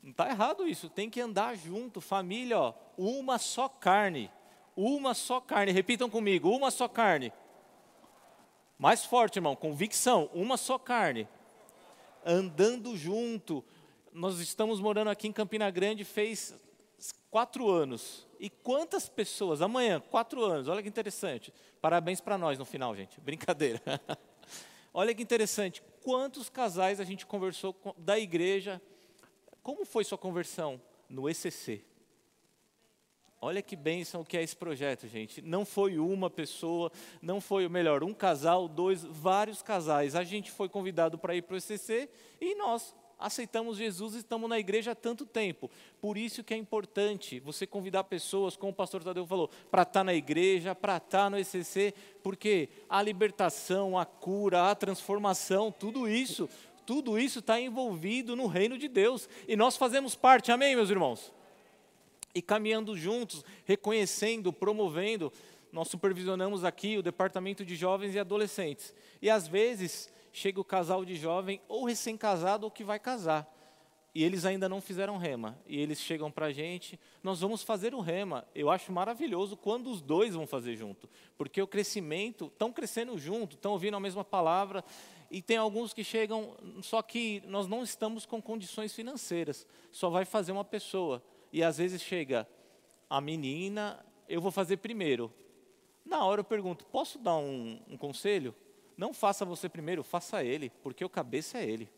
[0.00, 4.30] Não está errado isso, tem que andar junto, família, ó, uma só carne,
[4.76, 7.32] uma só carne, repitam comigo, uma só carne.
[8.78, 11.28] Mais forte, irmão, convicção, uma só carne.
[12.24, 13.64] Andando junto,
[14.12, 16.54] nós estamos morando aqui em Campina Grande, fez
[17.30, 18.26] quatro anos.
[18.38, 21.52] E quantas pessoas, amanhã, quatro anos, olha que interessante.
[21.80, 23.20] Parabéns para nós no final, gente.
[23.20, 23.80] Brincadeira.
[24.92, 25.82] olha que interessante.
[26.02, 28.80] Quantos casais a gente conversou com, da igreja?
[29.62, 30.80] Como foi sua conversão?
[31.08, 31.84] No ECC.
[33.40, 35.42] Olha que bênção que é esse projeto, gente.
[35.42, 40.14] Não foi uma pessoa, não foi melhor, um casal, dois, vários casais.
[40.14, 42.08] A gente foi convidado para ir para o ECC
[42.40, 42.94] e nós
[43.26, 45.70] aceitamos Jesus e estamos na igreja há tanto tempo.
[46.00, 50.00] Por isso que é importante você convidar pessoas, como o pastor Tadeu falou, para estar
[50.00, 55.72] tá na igreja, para estar tá no ECC, porque a libertação, a cura, a transformação,
[55.72, 56.48] tudo isso,
[56.84, 59.28] tudo isso está envolvido no reino de Deus.
[59.46, 61.32] E nós fazemos parte, amém, meus irmãos?
[62.34, 65.32] e caminhando juntos, reconhecendo, promovendo.
[65.70, 68.94] Nós supervisionamos aqui o departamento de jovens e adolescentes.
[69.20, 73.48] E às vezes chega o casal de jovem, ou recém-casado, ou que vai casar.
[74.14, 75.58] E eles ainda não fizeram rema.
[75.66, 78.46] E eles chegam para a gente, nós vamos fazer o rema.
[78.54, 81.08] Eu acho maravilhoso quando os dois vão fazer junto.
[81.38, 84.84] Porque o crescimento, estão crescendo junto, estão ouvindo a mesma palavra.
[85.30, 89.66] E tem alguns que chegam, só que nós não estamos com condições financeiras.
[89.90, 92.46] Só vai fazer uma pessoa e às vezes chega
[93.08, 95.32] a menina, eu vou fazer primeiro.
[96.04, 98.54] Na hora eu pergunto, posso dar um, um conselho?
[99.02, 101.90] Não faça você primeiro, faça ele, porque o cabeça é ele.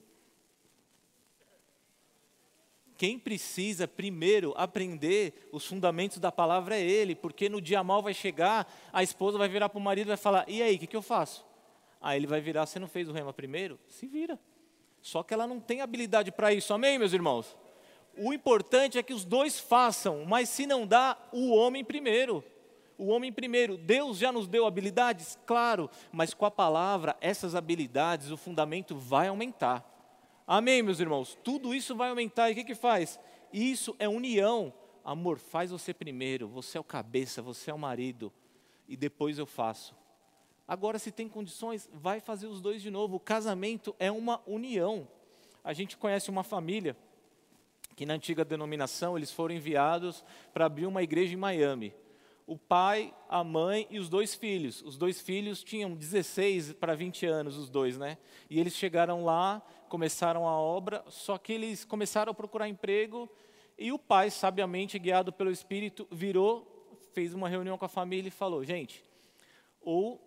[2.97, 8.15] Quem precisa primeiro aprender os fundamentos da palavra é ele, porque no dia mal vai
[8.15, 10.87] chegar, a esposa vai virar para o marido e vai falar: e aí, o que,
[10.87, 11.45] que eu faço?
[12.01, 13.79] Aí ele vai virar: você não fez o rema primeiro?
[13.87, 14.41] Se vira.
[15.03, 17.55] Só que ela não tem habilidade para isso, amém, meus irmãos?
[18.17, 22.43] O importante é que os dois façam, mas se não dá, o homem primeiro.
[22.97, 23.77] O homem primeiro.
[23.77, 25.39] Deus já nos deu habilidades?
[25.47, 29.91] Claro, mas com a palavra, essas habilidades, o fundamento vai aumentar.
[30.47, 31.39] Amém, meus irmãos?
[31.43, 32.49] Tudo isso vai aumentar.
[32.49, 33.19] E o que, que faz?
[33.53, 34.73] Isso é união.
[35.05, 36.47] Amor, faz você primeiro.
[36.49, 38.33] Você é o cabeça, você é o marido.
[38.87, 39.95] E depois eu faço.
[40.67, 43.17] Agora, se tem condições, vai fazer os dois de novo.
[43.17, 45.09] O casamento é uma união.
[45.63, 46.97] A gente conhece uma família
[47.95, 51.95] que na antiga denominação eles foram enviados para abrir uma igreja em Miami.
[52.47, 54.83] O pai, a mãe e os dois filhos.
[54.83, 58.19] Os dois filhos tinham 16 para 20 anos, os dois, né?
[58.51, 63.31] E eles chegaram lá, começaram a obra, só que eles começaram a procurar emprego
[63.77, 68.33] e o pai, sabiamente guiado pelo Espírito, virou, fez uma reunião com a família e
[68.33, 69.05] falou: gente,
[69.81, 70.21] ou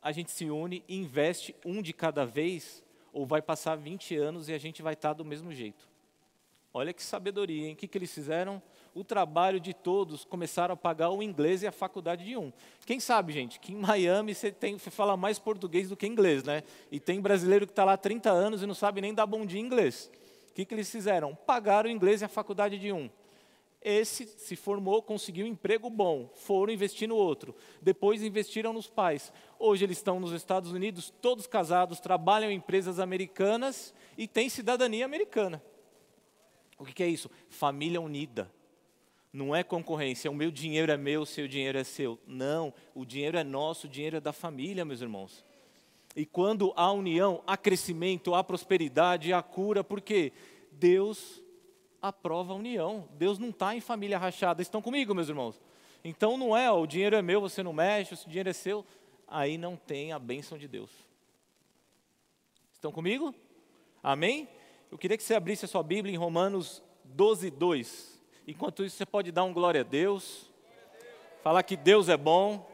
[0.00, 2.82] a gente se une e investe um de cada vez,
[3.12, 5.88] ou vai passar 20 anos e a gente vai estar do mesmo jeito.
[6.72, 7.74] Olha que sabedoria, hein?
[7.74, 8.62] O que, que eles fizeram?
[8.94, 12.52] O trabalho de todos começaram a pagar o inglês e a faculdade de um.
[12.84, 16.42] Quem sabe, gente, que em Miami você, tem, você fala mais português do que inglês,
[16.42, 16.62] né?
[16.90, 19.46] E tem brasileiro que está lá há 30 anos e não sabe nem dar bom
[19.46, 20.10] dia em inglês.
[20.50, 21.34] O que, que eles fizeram?
[21.34, 23.08] Pagaram o inglês e a faculdade de um.
[23.82, 27.54] Esse se formou, conseguiu um emprego bom, foram investir no outro.
[27.80, 29.32] Depois investiram nos pais.
[29.58, 35.04] Hoje eles estão nos Estados Unidos, todos casados, trabalham em empresas americanas e têm cidadania
[35.04, 35.62] americana.
[36.78, 37.30] O que, é isso?
[37.48, 38.50] Família unida.
[39.32, 42.18] Não é concorrência, o meu dinheiro é meu, o seu dinheiro é seu.
[42.26, 45.44] Não, o dinheiro é nosso, o dinheiro é da família, meus irmãos.
[46.16, 50.32] E quando há união, há crescimento, há prosperidade, há cura, porque
[50.72, 51.40] Deus
[52.02, 53.08] aprova a união.
[53.12, 54.62] Deus não está em família rachada.
[54.62, 55.60] Estão comigo, meus irmãos?
[56.02, 58.84] Então não é, ó, o dinheiro é meu, você não mexe, o dinheiro é seu.
[59.28, 60.90] Aí não tem a bênção de Deus.
[62.72, 63.32] Estão comigo?
[64.02, 64.48] Amém?
[64.90, 68.19] Eu queria que você abrisse a sua Bíblia em Romanos 12, 2.
[68.50, 70.50] Enquanto isso, você pode dar um glória a Deus.
[71.40, 72.68] Falar que Deus é bom.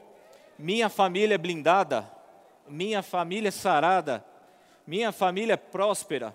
[0.58, 2.10] Minha família é blindada.
[2.66, 4.24] Minha família é sarada.
[4.86, 6.34] Minha família é próspera.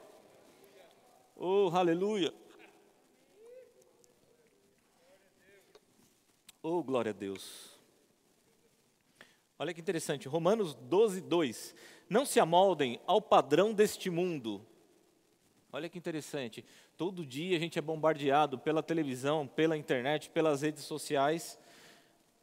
[1.35, 2.31] Oh, aleluia.
[6.61, 7.71] Oh, glória a Deus.
[9.57, 11.75] Olha que interessante, Romanos 12, 2.
[12.07, 14.63] Não se amoldem ao padrão deste mundo,
[15.73, 16.65] Olha que interessante.
[16.97, 21.57] Todo dia a gente é bombardeado pela televisão, pela internet, pelas redes sociais.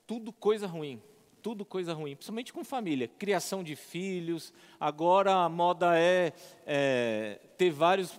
[0.07, 1.03] Tudo coisa ruim.
[1.43, 3.07] Tudo coisa ruim, principalmente com família.
[3.07, 4.53] Criação de filhos.
[4.81, 6.33] Agora a moda é,
[6.67, 8.19] é ter vários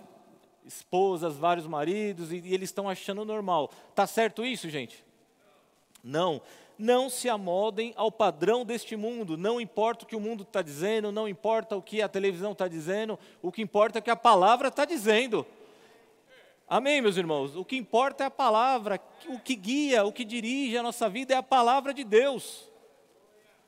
[0.64, 3.70] esposas, vários maridos, e, e eles estão achando normal.
[3.94, 5.04] Tá certo isso, gente?
[6.04, 6.40] Não
[6.80, 9.36] não se amoldem ao padrão deste mundo.
[9.36, 12.66] Não importa o que o mundo está dizendo, não importa o que a televisão está
[12.66, 15.46] dizendo, o que importa é o que a palavra está dizendo.
[16.66, 17.56] Amém, meus irmãos?
[17.56, 21.34] O que importa é a palavra, o que guia, o que dirige a nossa vida
[21.34, 22.70] é a palavra de Deus.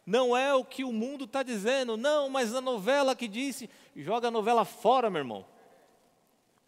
[0.06, 4.28] Não é o que o mundo está dizendo, não, mas a novela que disse, joga
[4.28, 5.51] a novela fora, meu irmão.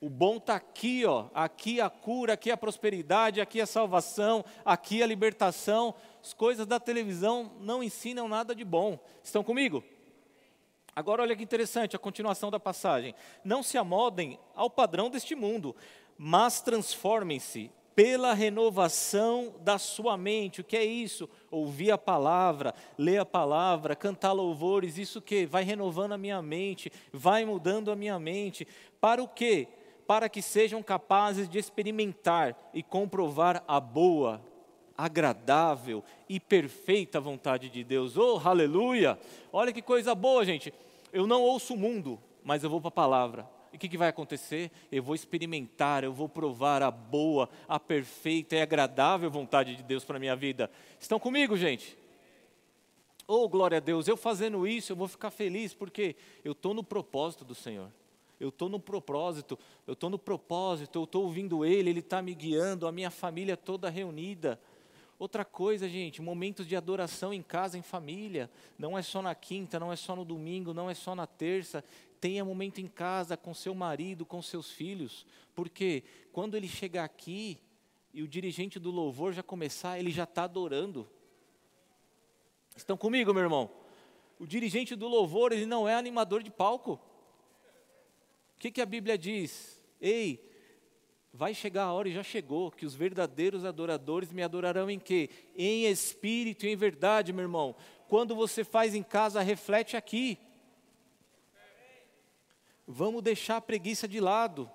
[0.04, 1.28] O bom está aqui, ó.
[1.32, 5.94] Aqui a cura, aqui a prosperidade, aqui a salvação, aqui a libertação.
[6.22, 8.98] As coisas da televisão não ensinam nada de bom.
[9.22, 9.82] Estão comigo?
[10.94, 13.14] Agora olha que interessante a continuação da passagem.
[13.42, 15.74] Não se amodem ao padrão deste mundo,
[16.18, 20.60] mas transformem-se pela renovação da sua mente.
[20.60, 21.30] O que é isso?
[21.50, 26.92] Ouvir a palavra, ler a palavra, cantar louvores, isso que vai renovando a minha mente,
[27.10, 28.68] vai mudando a minha mente.
[29.00, 29.66] Para o quê?
[30.06, 34.42] Para que sejam capazes de experimentar e comprovar a boa,
[34.96, 38.16] agradável e perfeita vontade de Deus.
[38.16, 39.18] Oh, aleluia!
[39.52, 40.72] Olha que coisa boa, gente.
[41.12, 43.48] Eu não ouço o mundo, mas eu vou para a palavra.
[43.72, 44.70] E o que, que vai acontecer?
[44.90, 50.04] Eu vou experimentar, eu vou provar a boa, a perfeita e agradável vontade de Deus
[50.04, 50.70] para a minha vida.
[51.00, 51.98] Estão comigo, gente?
[53.26, 56.84] Oh, glória a Deus, eu fazendo isso, eu vou ficar feliz, porque eu estou no
[56.84, 57.90] propósito do Senhor.
[58.38, 62.34] Eu estou no propósito, eu estou no propósito, eu estou ouvindo Ele, Ele está me
[62.34, 64.60] guiando, a minha família toda reunida.
[65.18, 68.50] Outra coisa, gente, momentos de adoração em casa, em família.
[68.78, 71.84] Não é só na quinta, não é só no domingo, não é só na terça.
[72.20, 77.58] Tenha momento em casa com seu marido, com seus filhos, porque quando ele chegar aqui
[78.12, 81.08] e o dirigente do louvor já começar, ele já está adorando.
[82.76, 83.70] Estão comigo, meu irmão?
[84.38, 86.98] O dirigente do louvor, ele não é animador de palco.
[88.56, 89.82] O que, que a Bíblia diz?
[90.00, 90.48] Ei,
[91.32, 95.28] vai chegar a hora e já chegou, que os verdadeiros adoradores me adorarão em quê?
[95.56, 97.74] Em espírito e em verdade, meu irmão.
[98.08, 100.38] Quando você faz em casa, reflete aqui.
[102.86, 104.70] Vamos deixar a preguiça de lado.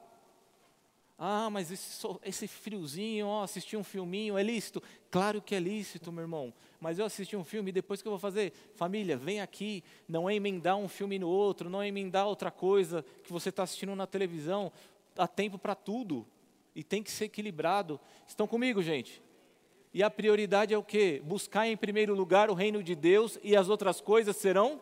[1.17, 4.81] Ah, mas esse, esse friozinho, ó, assistir um filminho, é lícito?
[5.11, 6.53] Claro que é lícito, meu irmão.
[6.79, 8.53] Mas eu assisti um filme depois que eu vou fazer?
[8.75, 9.83] Família, vem aqui.
[10.07, 13.63] Não é emendar um filme no outro, não é emendar outra coisa que você está
[13.63, 14.71] assistindo na televisão.
[15.17, 16.25] Há tempo para tudo.
[16.73, 17.99] E tem que ser equilibrado.
[18.27, 19.21] Estão comigo, gente?
[19.93, 21.21] E a prioridade é o quê?
[21.25, 24.79] Buscar em primeiro lugar o reino de Deus e as outras coisas serão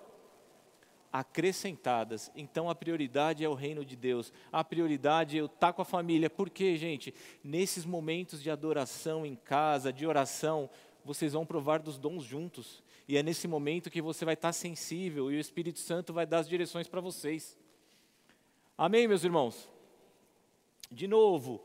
[1.11, 2.29] acrescentadas.
[2.35, 4.31] Então a prioridade é o reino de Deus.
[4.51, 6.29] A prioridade é eu estar com a família.
[6.29, 7.13] Por quê, gente?
[7.43, 10.69] Nesses momentos de adoração em casa, de oração,
[11.07, 12.83] vocês vão provar dos dons juntos.
[13.07, 16.39] E é nesse momento que você vai estar sensível e o Espírito Santo vai dar
[16.39, 17.57] as direções para vocês.
[18.77, 19.69] Amém, meus irmãos?
[20.91, 21.63] De novo,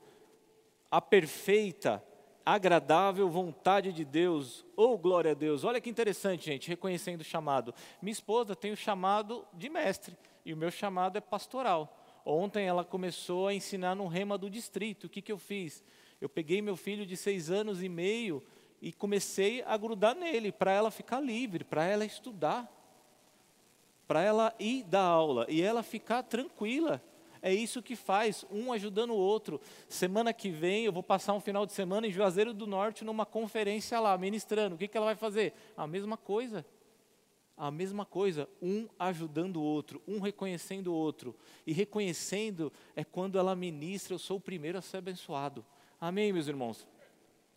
[0.89, 2.03] a perfeita
[2.47, 4.65] agradável vontade de Deus.
[4.77, 5.65] Oh, glória a Deus.
[5.65, 7.75] Olha que interessante, gente, reconhecendo o chamado.
[8.01, 10.17] Minha esposa tem o chamado de mestre
[10.47, 11.99] e o meu chamado é pastoral.
[12.25, 15.05] Ontem ela começou a ensinar no rema do distrito.
[15.05, 15.83] O que, que eu fiz?
[16.21, 18.41] Eu peguei meu filho de seis anos e meio
[18.83, 22.69] e comecei a grudar nele para ela ficar livre, para ela estudar,
[24.09, 27.01] para ela ir dar aula e ela ficar tranquila.
[27.41, 29.61] É isso que faz, um ajudando o outro.
[29.89, 33.25] Semana que vem eu vou passar um final de semana em Juazeiro do Norte numa
[33.25, 34.75] conferência lá, ministrando.
[34.75, 35.55] O que, que ela vai fazer?
[35.77, 36.67] A mesma coisa.
[37.57, 41.37] A mesma coisa, um ajudando o outro, um reconhecendo o outro.
[41.65, 45.65] E reconhecendo é quando ela ministra, eu sou o primeiro a ser abençoado.
[46.01, 46.89] Amém, meus irmãos?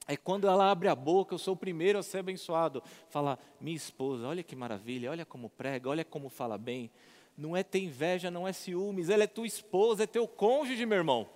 [0.07, 2.83] É quando ela abre a boca, eu sou o primeiro a ser abençoado.
[3.09, 6.91] Fala, minha esposa, olha que maravilha, olha como prega, olha como fala bem
[7.37, 10.97] não é ter inveja, não é ciúmes, ela é tua esposa, é teu cônjuge, meu
[10.97, 11.27] irmão.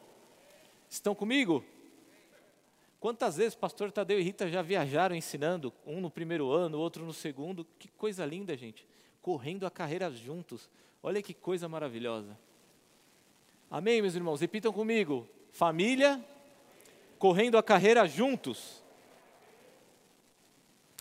[0.90, 1.64] Estão comigo?
[3.00, 7.14] Quantas vezes pastor Tadeu e Rita já viajaram ensinando, um no primeiro ano, outro no
[7.14, 7.66] segundo?
[7.78, 8.86] Que coisa linda, gente.
[9.22, 10.70] Correndo a carreira juntos.
[11.04, 12.38] Olha que coisa maravilhosa.
[13.70, 14.42] Amém, meus irmãos?
[14.42, 15.28] Repitam comigo.
[15.52, 16.24] Família,
[17.20, 18.82] correndo a carreira juntos.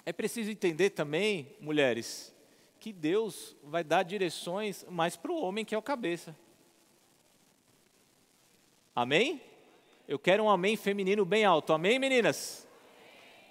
[0.04, 2.34] É preciso entender também, mulheres,
[2.80, 6.36] que Deus vai dar direções mais para o homem que é o cabeça.
[8.94, 9.40] Amém?
[10.08, 11.72] Eu quero um amém feminino bem alto.
[11.72, 12.66] Amém, meninas?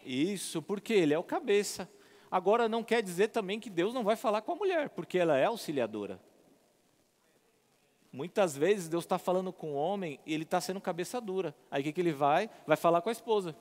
[0.04, 1.90] Isso, porque ele é o cabeça.
[2.30, 5.38] Agora não quer dizer também que Deus não vai falar com a mulher, porque ela
[5.38, 6.20] é auxiliadora.
[8.12, 11.56] Muitas vezes Deus está falando com o homem e ele está sendo cabeça dura.
[11.70, 12.50] Aí o que, que ele vai?
[12.66, 13.56] Vai falar com a esposa.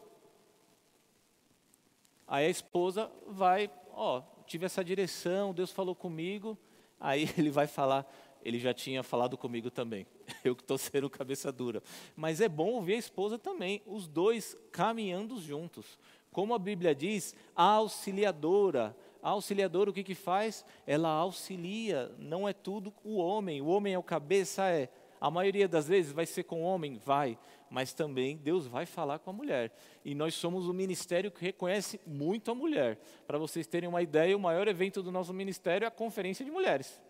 [2.26, 6.59] Aí a esposa vai, ó, tive essa direção, Deus falou comigo.
[6.99, 8.07] Aí ele vai falar,
[8.42, 10.07] ele já tinha falado comigo também.
[10.44, 11.82] Eu que estou sendo cabeça dura.
[12.14, 15.99] Mas é bom ouvir a esposa também, os dois caminhando juntos.
[16.30, 18.97] Como a Bíblia diz, a auxiliadora.
[19.22, 20.64] A auxiliadora o que, que faz?
[20.86, 23.60] Ela auxilia, não é tudo o homem.
[23.60, 24.88] O homem é o cabeça, é.
[25.20, 26.98] A maioria das vezes vai ser com o homem?
[27.04, 27.38] Vai
[27.70, 29.72] mas também Deus vai falar com a mulher.
[30.04, 32.98] E nós somos um ministério que reconhece muito a mulher.
[33.26, 36.50] Para vocês terem uma ideia, o maior evento do nosso ministério é a Conferência de
[36.50, 37.00] Mulheres.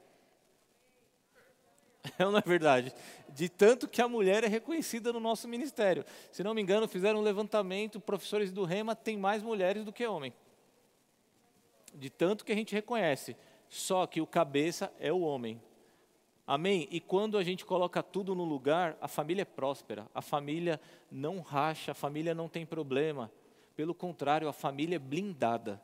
[2.19, 2.95] É não é verdade?
[3.29, 6.05] De tanto que a mulher é reconhecida no nosso ministério.
[6.31, 10.07] Se não me engano, fizeram um levantamento, professores do Rema têm mais mulheres do que
[10.07, 10.35] homens.
[11.97, 13.37] De tanto que a gente reconhece.
[13.69, 15.61] Só que o cabeça é o homem.
[16.47, 16.87] Amém?
[16.93, 20.81] E quando a gente coloca tudo no lugar, a família é próspera, a família
[21.11, 23.33] não racha, a família não tem problema.
[23.75, 25.83] Pelo contrário, a família é blindada.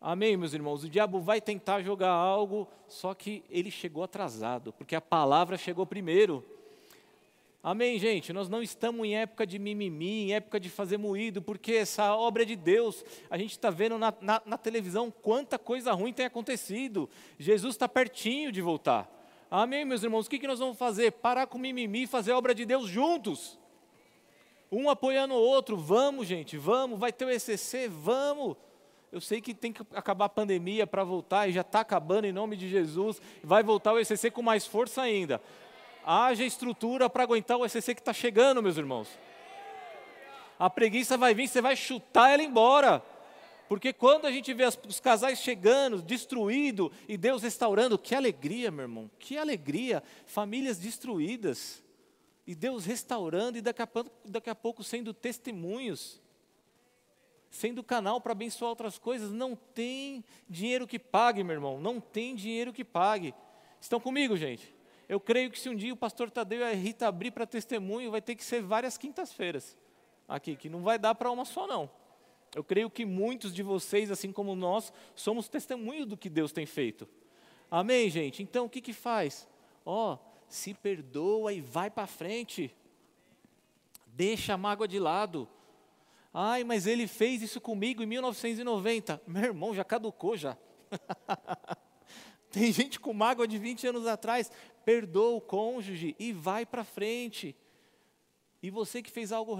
[0.00, 0.82] Amém, meus irmãos?
[0.82, 5.86] O diabo vai tentar jogar algo, só que ele chegou atrasado, porque a palavra chegou
[5.86, 6.44] primeiro.
[7.66, 8.30] Amém, gente?
[8.30, 12.44] Nós não estamos em época de mimimi, em época de fazer moído, porque essa obra
[12.44, 13.02] de Deus.
[13.30, 17.08] A gente está vendo na, na, na, televisão quanta coisa ruim tem acontecido.
[17.38, 19.10] Jesus está pertinho de voltar.
[19.50, 20.26] Amém, meus irmãos?
[20.26, 21.10] O que, que nós vamos fazer?
[21.12, 23.58] Parar com mimimi e fazer a obra de Deus juntos.
[24.70, 25.74] Um apoiando o outro.
[25.78, 27.00] Vamos, gente, vamos.
[27.00, 27.88] Vai ter o ECC?
[27.88, 28.58] Vamos.
[29.10, 32.32] Eu sei que tem que acabar a pandemia para voltar, e já está acabando em
[32.32, 33.22] nome de Jesus.
[33.42, 35.40] Vai voltar o ECC com mais força ainda
[36.04, 39.08] haja estrutura para aguentar o ECC que está chegando, meus irmãos.
[40.58, 43.02] A preguiça vai vir, você vai chutar ela embora.
[43.68, 48.82] Porque quando a gente vê os casais chegando, destruído, e Deus restaurando, que alegria, meu
[48.82, 50.02] irmão, que alegria.
[50.26, 51.82] Famílias destruídas,
[52.46, 56.20] e Deus restaurando, e daqui a pouco, daqui a pouco sendo testemunhos,
[57.50, 59.32] sendo canal para abençoar outras coisas.
[59.32, 63.34] Não tem dinheiro que pague, meu irmão, não tem dinheiro que pague.
[63.80, 64.73] Estão comigo, gente?
[65.08, 68.10] Eu creio que se um dia o pastor Tadeu e a Rita abrir para testemunho,
[68.10, 69.76] vai ter que ser várias quintas-feiras
[70.28, 71.90] aqui, que não vai dar para uma só, não.
[72.54, 76.64] Eu creio que muitos de vocês, assim como nós, somos testemunho do que Deus tem
[76.64, 77.08] feito.
[77.70, 78.42] Amém, gente?
[78.42, 79.48] Então, o que que faz?
[79.84, 82.74] Ó, oh, se perdoa e vai para frente.
[84.06, 85.48] Deixa a mágoa de lado.
[86.32, 89.20] Ai, mas ele fez isso comigo em 1990.
[89.26, 90.56] Meu irmão, já caducou já.
[92.50, 94.50] Tem gente com mágoa de 20 anos atrás
[94.84, 97.54] perdoa o cônjuge e vai para frente.
[98.62, 99.58] E você que fez algo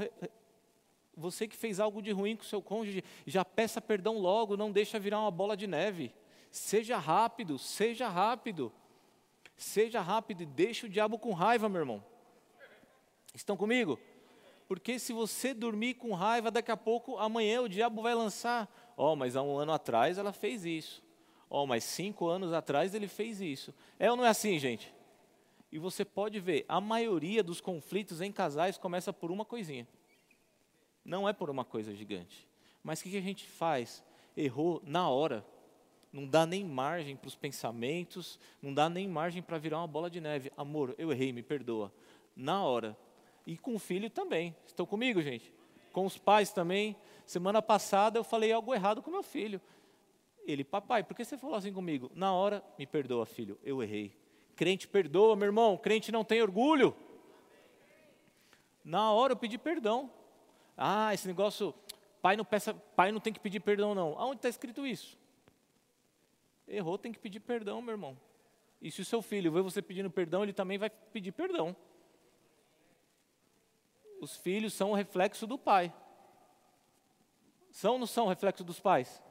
[1.17, 4.99] você que fez algo de ruim com seu cônjuge, já peça perdão logo, não deixa
[4.99, 6.13] virar uma bola de neve.
[6.51, 8.73] Seja rápido, seja rápido.
[9.57, 12.05] Seja rápido e deixa o diabo com raiva, meu irmão.
[13.35, 13.99] Estão comigo?
[14.67, 18.73] Porque se você dormir com raiva, daqui a pouco, amanhã o diabo vai lançar.
[18.97, 21.03] Ó, oh, mas há um ano atrás ela fez isso.
[21.51, 23.75] Ó, oh, mas cinco anos atrás ele fez isso.
[23.99, 24.94] É ou não é assim, gente?
[25.75, 29.89] E você pode ver, a maioria dos conflitos em casais começa por uma coisinha.
[31.05, 32.47] Não é por uma coisa gigante.
[32.81, 34.01] Mas o que a gente faz?
[34.37, 35.45] Errou na hora.
[36.13, 40.09] Não dá nem margem para os pensamentos, não dá nem margem para virar uma bola
[40.09, 40.53] de neve.
[40.57, 41.93] Amor, eu errei, me perdoa.
[42.37, 42.97] Na hora.
[43.45, 44.55] E com o filho também.
[44.69, 45.53] Estão comigo, gente?
[45.93, 46.95] Com os pais também.
[47.27, 49.61] Semana passada eu falei algo errado com meu filho.
[50.47, 52.13] Ele, papai, por que você falou assim comigo?
[52.15, 54.23] Na hora, me perdoa, filho, eu errei.
[54.57, 55.77] Crente perdoa, meu irmão.
[55.77, 56.97] Crente não tem orgulho.
[58.85, 60.11] Na hora eu pedi perdão.
[60.77, 61.75] Ah, esse negócio,
[62.21, 64.19] pai não, peça, pai não tem que pedir perdão, não.
[64.19, 65.19] Aonde está escrito isso?
[66.67, 68.19] Errou, tem que pedir perdão, meu irmão.
[68.81, 71.75] E se o seu filho vê você pedindo perdão, ele também vai pedir perdão.
[74.21, 75.93] Os filhos são o reflexo do pai.
[77.71, 79.23] São ou não são o reflexo dos pais?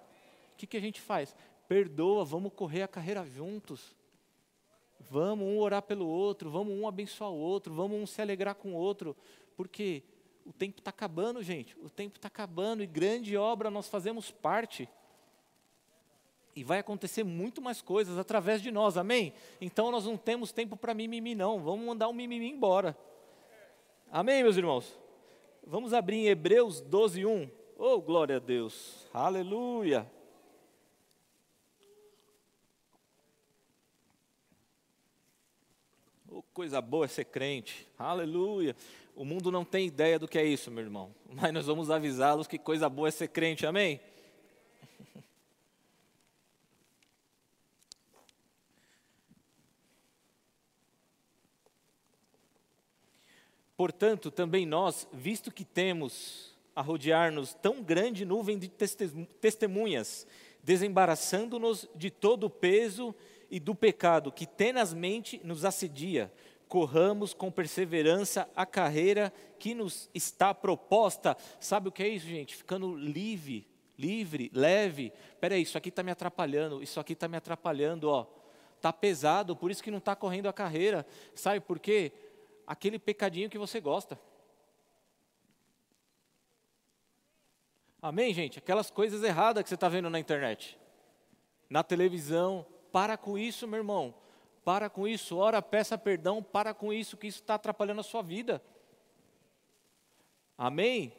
[0.54, 1.36] O que, que a gente faz?
[1.68, 3.96] Perdoa, vamos correr a carreira juntos.
[5.10, 8.74] Vamos um orar pelo outro, vamos um abençoar o outro, vamos um se alegrar com
[8.74, 9.16] o outro,
[9.56, 10.04] porque
[10.46, 11.78] o tempo está acabando, gente.
[11.80, 14.88] O tempo está acabando e grande obra nós fazemos parte.
[16.56, 19.34] E vai acontecer muito mais coisas através de nós, amém?
[19.60, 21.60] Então nós não temos tempo para mimimi, não.
[21.60, 22.96] Vamos mandar o mimimi embora.
[24.12, 25.00] Amém, meus irmãos?
[25.66, 27.50] Vamos abrir em Hebreus 12, 1.
[27.78, 29.08] Oh, glória a Deus.
[29.12, 30.10] Aleluia.
[36.54, 37.88] Coisa boa é ser crente.
[37.98, 38.76] Aleluia.
[39.16, 41.12] O mundo não tem ideia do que é isso, meu irmão.
[41.34, 43.66] Mas nós vamos avisá-los que coisa boa é ser crente.
[43.66, 44.00] Amém?
[53.76, 58.70] Portanto, também nós, visto que temos a rodear-nos tão grande nuvem de
[59.42, 60.28] testemunhas,
[60.64, 63.16] desembaraçando-nos de todo o peso
[63.54, 66.34] e do pecado que tenazmente nos assedia,
[66.68, 71.38] corramos com perseverança a carreira que nos está proposta.
[71.60, 72.56] Sabe o que é isso, gente?
[72.56, 75.14] Ficando livre, livre, leve.
[75.30, 78.26] Espera aí, isso aqui está me atrapalhando, isso aqui está me atrapalhando, ó.
[78.76, 81.06] Está pesado, por isso que não está correndo a carreira.
[81.36, 82.12] Sabe por quê?
[82.66, 84.20] Aquele pecadinho que você gosta.
[88.02, 88.58] Amém, gente?
[88.58, 90.76] Aquelas coisas erradas que você está vendo na internet,
[91.70, 94.14] na televisão, para com isso, meu irmão.
[94.64, 98.22] Para com isso, ora, peça perdão, para com isso, que isso está atrapalhando a sua
[98.22, 98.64] vida.
[100.56, 101.12] Amém?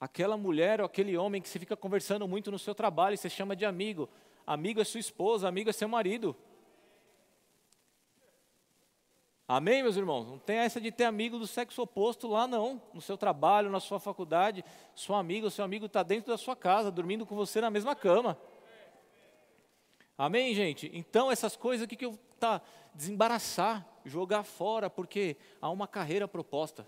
[0.00, 3.54] Aquela mulher ou aquele homem que você fica conversando muito no seu trabalho, você chama
[3.54, 4.08] de amigo.
[4.46, 6.34] Amigo é sua esposa, amigo é seu marido.
[9.46, 10.26] Amém, meus irmãos?
[10.26, 12.80] Não tem essa de ter amigo do sexo oposto lá, não.
[12.94, 16.90] No seu trabalho, na sua faculdade, sua amiga, seu amigo está dentro da sua casa,
[16.90, 18.38] dormindo com você na mesma cama.
[20.20, 20.90] Amém, gente?
[20.92, 22.60] Então, essas coisas aqui que eu tá
[22.94, 26.86] desembaraçar, jogar fora, porque há uma carreira proposta.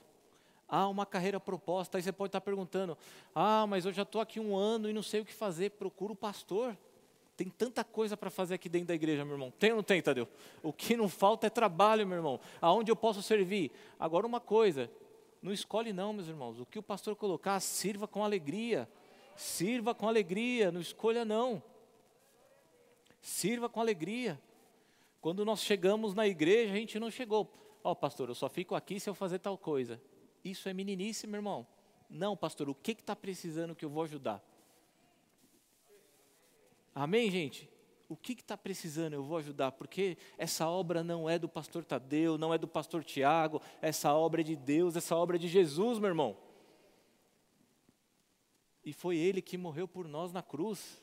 [0.68, 1.97] Há uma carreira proposta.
[1.97, 2.95] Aí você pode estar perguntando:
[3.35, 5.70] ah, mas eu já estou aqui um ano e não sei o que fazer.
[5.70, 6.76] Procura o pastor.
[7.35, 9.51] Tem tanta coisa para fazer aqui dentro da igreja, meu irmão.
[9.51, 10.28] Tem ou não tem, Tadeu?
[10.62, 12.39] O que não falta é trabalho, meu irmão.
[12.61, 13.72] Aonde eu posso servir?
[13.99, 14.91] Agora, uma coisa:
[15.41, 16.61] não escolhe, não, meus irmãos.
[16.61, 18.87] O que o pastor colocar, sirva com alegria.
[19.35, 21.62] Sirva com alegria, não escolha, não.
[23.23, 24.39] Sirva com alegria.
[25.20, 27.51] Quando nós chegamos na igreja, a gente não chegou.
[27.85, 30.03] Ó, oh, pastor, eu só fico aqui se eu fazer tal coisa.
[30.45, 31.64] Isso é meninice, meu irmão.
[32.11, 34.45] Não, pastor, o que está precisando que eu vou ajudar?
[36.93, 37.70] Amém, gente?
[38.09, 39.14] O que está precisando?
[39.14, 43.05] Eu vou ajudar, porque essa obra não é do pastor Tadeu, não é do pastor
[43.05, 46.37] Tiago, essa obra é de Deus, essa obra é de Jesus, meu irmão.
[48.85, 51.01] E foi Ele que morreu por nós na cruz.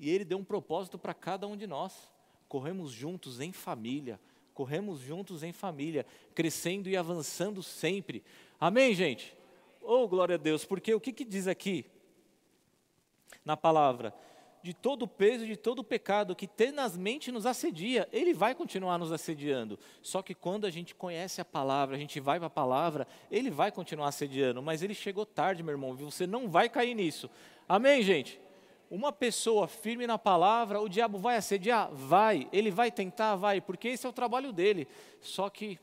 [0.00, 2.10] E Ele deu um propósito para cada um de nós.
[2.48, 4.18] Corremos juntos em família,
[4.52, 8.24] corremos juntos em família, crescendo e avançando sempre.
[8.58, 9.36] Amém, gente?
[9.80, 11.86] Oh, glória a Deus, porque o que, que diz aqui?
[13.44, 14.14] na palavra,
[14.62, 18.98] de todo o peso, de todo o pecado que tenazmente nos assedia, ele vai continuar
[18.98, 19.78] nos assediando.
[20.02, 23.50] Só que quando a gente conhece a palavra, a gente vai para a palavra, ele
[23.50, 27.30] vai continuar assediando, mas ele chegou tarde, meu irmão, você não vai cair nisso.
[27.66, 28.38] Amém, gente?
[28.90, 31.88] Uma pessoa firme na palavra, o diabo vai assediar?
[31.92, 32.48] Vai.
[32.52, 33.36] Ele vai tentar?
[33.36, 34.88] Vai, porque esse é o trabalho dele.
[35.20, 35.78] Só que,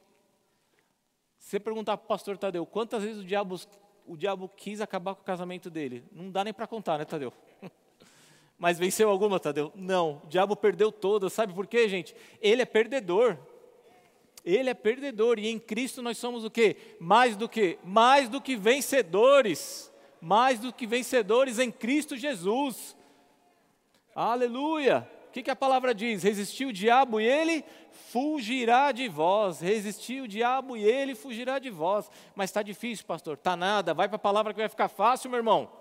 [1.40, 3.58] se você perguntar para o pastor Tadeu, quantas vezes o diabo,
[4.06, 6.04] o diabo quis acabar com o casamento dele?
[6.12, 7.32] Não dá nem para contar, né, Tadeu?
[8.60, 9.72] Mas venceu alguma, Tadeu?
[9.74, 10.22] Não.
[10.26, 11.32] O diabo perdeu todas.
[11.32, 12.14] Sabe por quê, gente?
[12.42, 13.38] Ele é perdedor.
[14.44, 15.40] Ele é perdedor.
[15.40, 16.76] E em Cristo nós somos o quê?
[17.00, 17.80] Mais do que?
[17.86, 19.90] Mais do que vencedores.
[20.20, 22.97] Mais do que vencedores em Cristo Jesus.
[24.20, 25.08] Aleluia.
[25.28, 26.24] O que, que a palavra diz?
[26.24, 29.62] Resistiu o diabo e ele fugirá de vós.
[29.62, 32.10] Resistiu o diabo e ele fugirá de vós.
[32.34, 33.36] Mas está difícil, pastor.
[33.36, 33.94] Está nada.
[33.94, 35.72] Vai para a palavra que vai ficar fácil, meu irmão.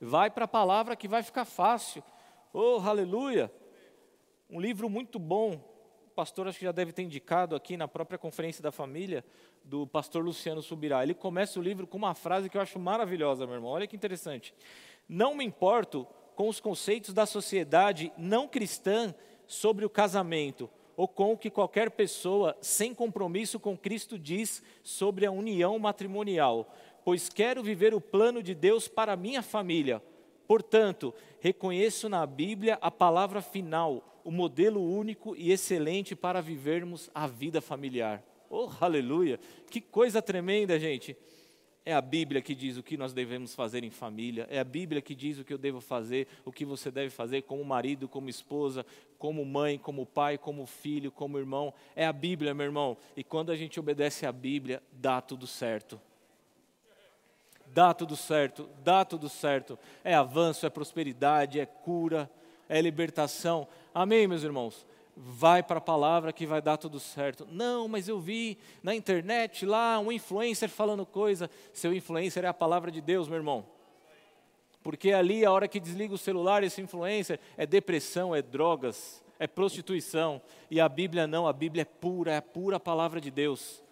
[0.00, 2.02] Vai para a palavra que vai ficar fácil.
[2.52, 3.52] Oh, aleluia!
[4.50, 5.52] Um livro muito bom.
[6.08, 9.24] O pastor acho que já deve ter indicado aqui na própria conferência da família,
[9.62, 11.04] do pastor Luciano Subirá.
[11.04, 13.70] Ele começa o livro com uma frase que eu acho maravilhosa, meu irmão.
[13.70, 14.52] Olha que interessante.
[15.08, 16.08] Não me importo
[16.42, 19.14] com os conceitos da sociedade não cristã
[19.46, 25.24] sobre o casamento, ou com o que qualquer pessoa sem compromisso com Cristo diz sobre
[25.24, 26.74] a união matrimonial,
[27.04, 30.02] pois quero viver o plano de Deus para minha família.
[30.48, 37.28] Portanto, reconheço na Bíblia a palavra final, o modelo único e excelente para vivermos a
[37.28, 38.20] vida familiar.
[38.50, 39.38] Oh, aleluia!
[39.70, 41.16] Que coisa tremenda, gente!
[41.84, 45.02] É a Bíblia que diz o que nós devemos fazer em família, é a Bíblia
[45.02, 48.28] que diz o que eu devo fazer, o que você deve fazer como marido, como
[48.28, 48.86] esposa,
[49.18, 51.74] como mãe, como pai, como filho, como irmão.
[51.96, 52.96] É a Bíblia, meu irmão.
[53.16, 56.00] E quando a gente obedece à Bíblia, dá tudo certo
[57.72, 59.78] dá tudo certo, dá tudo certo.
[60.04, 62.30] É avanço, é prosperidade, é cura,
[62.68, 63.66] é libertação.
[63.94, 64.86] Amém, meus irmãos?
[65.14, 67.46] Vai para a palavra que vai dar tudo certo.
[67.50, 71.50] Não, mas eu vi na internet lá um influencer falando coisa.
[71.72, 73.66] Seu influencer é a palavra de Deus, meu irmão.
[74.82, 79.46] Porque ali, a hora que desliga o celular, esse influencer é depressão, é drogas, é
[79.46, 80.40] prostituição.
[80.70, 83.82] E a Bíblia não, a Bíblia é pura, é a pura palavra de Deus.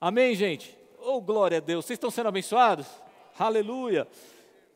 [0.00, 0.76] Amém, gente?
[0.98, 1.84] Oh, glória a Deus.
[1.86, 2.86] Vocês estão sendo abençoados?
[3.38, 4.06] Aleluia.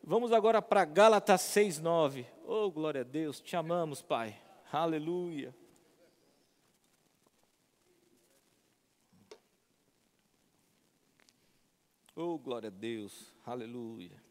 [0.03, 2.25] Vamos agora para Gálatas 6:9.
[2.47, 3.39] Oh, glória a Deus.
[3.39, 4.35] Te amamos, Pai.
[4.71, 5.55] Aleluia.
[12.15, 13.33] Oh, glória a Deus.
[13.43, 14.21] Aleluia.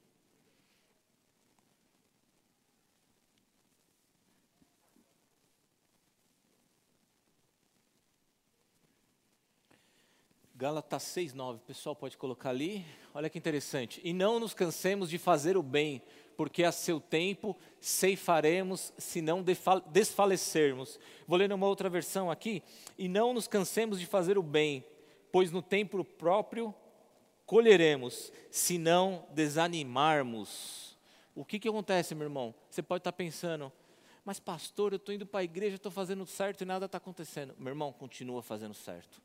[10.55, 12.85] Gálatas 6,9, o pessoal pode colocar ali.
[13.15, 14.01] Olha que interessante.
[14.05, 16.03] E não nos cansemos de fazer o bem,
[16.39, 19.45] porque a seu tempo ceifaremos, se não
[19.91, 20.97] desfalecermos.
[21.27, 22.63] Vou ler uma outra versão aqui.
[22.97, 24.85] E não nos cansemos de fazer o bem,
[25.33, 26.73] pois no tempo próprio
[27.45, 30.97] colheremos, se não desanimarmos.
[31.35, 32.55] O que, que acontece, meu irmão?
[32.71, 33.73] Você pode estar pensando,
[34.25, 37.53] Mas, pastor, eu estou indo para a igreja, estou fazendo certo e nada está acontecendo.
[37.59, 39.21] Meu irmão, continua fazendo certo.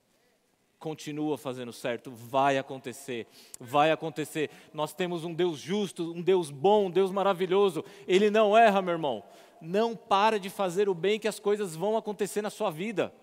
[0.83, 3.25] Continua fazendo certo, vai acontecer,
[3.57, 4.49] vai acontecer.
[4.73, 7.85] Nós temos um Deus justo, um Deus bom, um Deus maravilhoso.
[8.05, 9.23] Ele não erra, meu irmão.
[9.61, 13.13] Não para de fazer o bem, que as coisas vão acontecer na sua vida.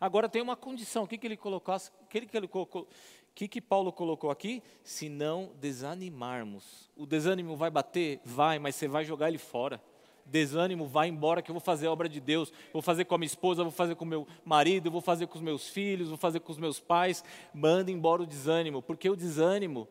[0.00, 1.76] Agora tem uma condição, o que, que ele colocou?
[1.76, 2.88] O que, que ele colocou?
[3.34, 4.62] que, que Paulo colocou aqui?
[4.82, 6.90] Se não desanimarmos.
[6.96, 8.20] O desânimo vai bater?
[8.24, 9.80] Vai, mas você vai jogar ele fora.
[10.24, 12.52] Desânimo, vai embora que eu vou fazer a obra de Deus.
[12.72, 15.36] Vou fazer com a minha esposa, vou fazer com o meu marido, vou fazer com
[15.36, 17.24] os meus filhos, vou fazer com os meus pais.
[17.52, 19.88] Manda embora o desânimo, porque o desânimo,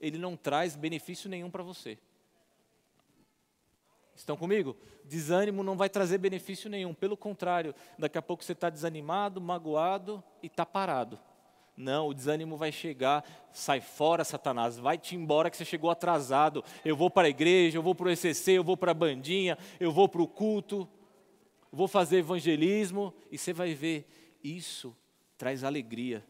[0.00, 1.98] ele não traz benefício nenhum para você.
[4.14, 4.76] Estão comigo?
[5.04, 6.94] Desânimo não vai trazer benefício nenhum.
[6.94, 11.18] Pelo contrário, daqui a pouco você está desanimado, magoado e está parado.
[11.76, 16.64] Não, o desânimo vai chegar, sai fora, Satanás, vai-te embora que você chegou atrasado.
[16.84, 19.58] Eu vou para a igreja, eu vou para o ECC, eu vou para a bandinha,
[19.80, 20.88] eu vou para o culto,
[21.72, 24.06] vou fazer evangelismo, e você vai ver,
[24.42, 24.96] isso
[25.36, 26.24] traz alegria.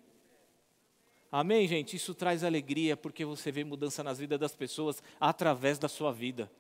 [1.31, 1.97] Amém, gente?
[1.97, 6.51] Isso traz alegria porque você vê mudança nas vidas das pessoas através da sua vida.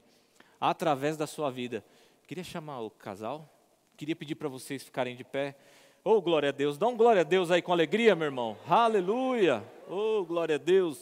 [0.60, 1.84] Através da sua vida.
[2.26, 3.48] Queria chamar o casal,
[3.96, 5.56] queria pedir para vocês ficarem de pé.
[6.06, 6.76] Oh, glória a Deus.
[6.76, 8.58] Dá um glória a Deus aí com alegria, meu irmão.
[8.68, 9.64] Aleluia.
[9.88, 10.98] Oh, glória a Deus.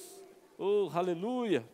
[0.56, 1.68] Oh, aleluia.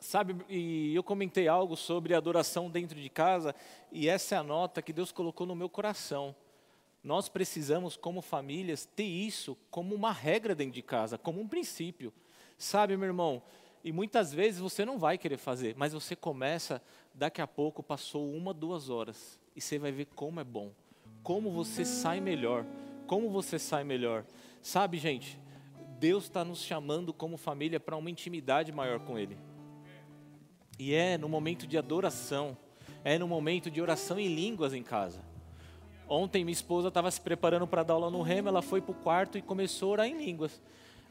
[0.00, 3.54] Sabe, e eu comentei algo sobre adoração dentro de casa,
[3.92, 6.34] e essa é a nota que Deus colocou no meu coração.
[7.04, 12.12] Nós precisamos, como famílias, ter isso como uma regra dentro de casa, como um princípio.
[12.58, 13.40] Sabe, meu irmão,
[13.82, 16.82] e muitas vezes você não vai querer fazer, mas você começa,
[17.14, 20.72] daqui a pouco passou uma, duas horas, e você vai ver como é bom,
[21.22, 22.64] como você sai melhor,
[23.06, 24.24] como você sai melhor.
[24.62, 25.38] Sabe, gente,
[25.98, 29.36] Deus está nos chamando como família para uma intimidade maior com Ele.
[30.78, 32.56] E é no momento de adoração,
[33.04, 35.20] é no momento de oração em línguas em casa.
[36.08, 38.94] Ontem minha esposa estava se preparando para dar aula no remo, ela foi para o
[38.94, 40.60] quarto e começou a orar em línguas.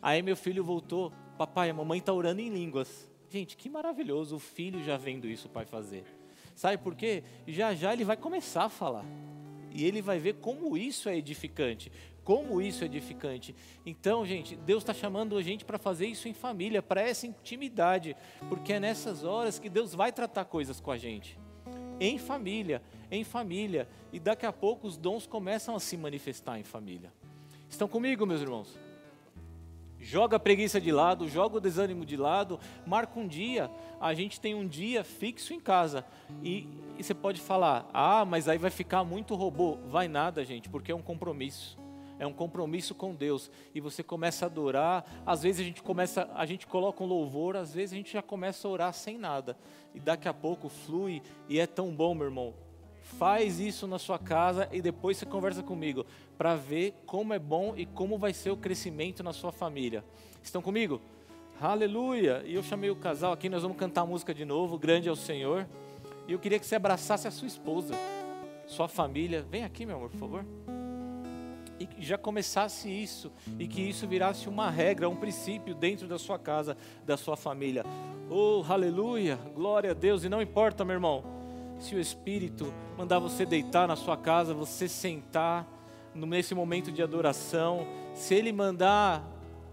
[0.01, 3.09] Aí meu filho voltou, papai, a mamãe está orando em línguas.
[3.29, 6.03] Gente, que maravilhoso, o filho já vendo isso o pai fazer.
[6.55, 7.23] Sabe por quê?
[7.47, 9.05] Já já ele vai começar a falar.
[9.71, 11.91] E ele vai ver como isso é edificante.
[12.23, 13.55] Como isso é edificante.
[13.85, 18.15] Então, gente, Deus está chamando a gente para fazer isso em família, para essa intimidade.
[18.47, 21.39] Porque é nessas horas que Deus vai tratar coisas com a gente.
[21.99, 22.81] Em família,
[23.11, 23.87] em família.
[24.11, 27.13] E daqui a pouco os dons começam a se manifestar em família.
[27.69, 28.88] Estão comigo, meus irmãos?
[29.99, 33.69] Joga a preguiça de lado, joga o desânimo de lado, marca um dia.
[33.99, 36.05] A gente tem um dia fixo em casa.
[36.41, 39.77] E, e você pode falar, ah, mas aí vai ficar muito robô.
[39.89, 41.77] Vai nada, gente, porque é um compromisso
[42.19, 45.05] é um compromisso com Deus e você começa a adorar.
[45.25, 48.21] Às vezes a gente começa, a gente coloca um louvor, às vezes a gente já
[48.21, 49.57] começa a orar sem nada
[49.95, 52.53] e daqui a pouco flui e é tão bom, meu irmão.
[53.17, 56.05] Faz isso na sua casa e depois você conversa comigo
[56.37, 60.05] para ver como é bom e como vai ser o crescimento na sua família.
[60.43, 61.01] Estão comigo?
[61.59, 62.43] Aleluia!
[62.45, 65.11] E eu chamei o casal aqui, nós vamos cantar a música de novo, Grande é
[65.11, 65.67] o Senhor.
[66.27, 67.93] E eu queria que você abraçasse a sua esposa,
[68.67, 69.41] sua família.
[69.41, 70.45] Vem aqui, meu amor, por favor.
[71.79, 76.19] E que já começasse isso, e que isso virasse uma regra, um princípio dentro da
[76.19, 77.83] sua casa, da sua família.
[78.29, 79.37] Oh, aleluia!
[79.55, 80.23] Glória a Deus!
[80.23, 81.38] E não importa, meu irmão
[81.79, 85.67] se o Espírito mandar você deitar na sua casa, você sentar
[86.13, 89.23] nesse momento de adoração, se Ele mandar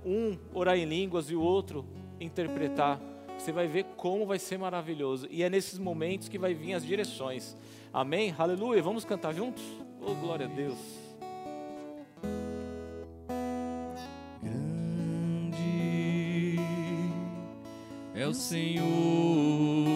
[0.04, 1.84] um orar em línguas e o outro
[2.20, 3.00] interpretar,
[3.36, 5.26] você vai ver como vai ser maravilhoso.
[5.30, 7.56] E é nesses momentos que vai vir as direções.
[7.92, 8.34] Amém?
[8.38, 8.82] Aleluia.
[8.82, 9.62] Vamos cantar juntos?
[10.00, 10.78] Oh, glória a Deus.
[14.42, 15.56] Grande
[18.14, 19.95] é o Senhor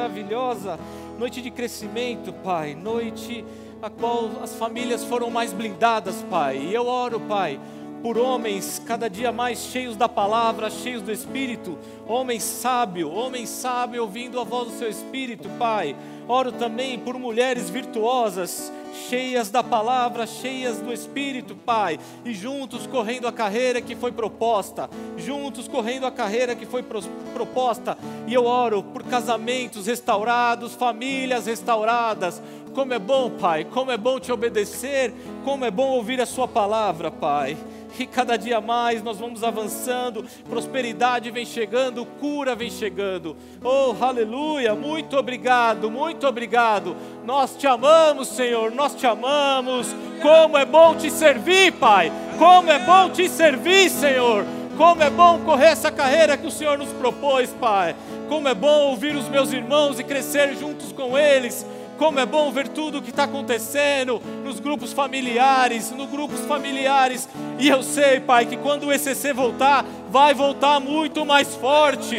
[0.00, 0.78] maravilhosa,
[1.18, 3.44] noite de crescimento, Pai, noite
[3.82, 6.56] a qual as famílias foram mais blindadas, Pai.
[6.56, 7.60] E eu oro, Pai,
[8.02, 11.76] por homens cada dia mais cheios da palavra, cheios do Espírito,
[12.08, 15.94] homens sábios, homens sábios ouvindo a voz do Seu Espírito, Pai.
[16.26, 23.26] Oro também por mulheres virtuosas, cheias da palavra, cheias do Espírito, Pai, e juntos correndo
[23.26, 28.82] a carreira que foi proposta, juntos correndo a carreira que foi proposta, e eu oro
[28.82, 32.42] por casamentos restaurados, famílias restauradas.
[32.74, 35.12] Como é bom, Pai, como é bom te obedecer,
[35.44, 37.56] como é bom ouvir a Sua palavra, Pai.
[37.98, 43.36] E cada dia mais nós vamos avançando, prosperidade vem chegando, cura vem chegando.
[43.62, 44.74] Oh, aleluia!
[44.74, 46.96] Muito obrigado, muito obrigado.
[47.24, 49.88] Nós te amamos, Senhor, nós te amamos.
[50.22, 52.12] Como é bom te servir, Pai.
[52.38, 54.44] Como é bom te servir, Senhor.
[54.76, 57.94] Como é bom correr essa carreira que o Senhor nos propôs, Pai.
[58.30, 61.66] Como é bom ouvir os meus irmãos e crescer juntos com eles.
[62.00, 67.28] Como é bom ver tudo o que está acontecendo nos grupos familiares, nos grupos familiares.
[67.58, 72.16] E eu sei, Pai, que quando o ECC voltar, vai voltar muito mais forte.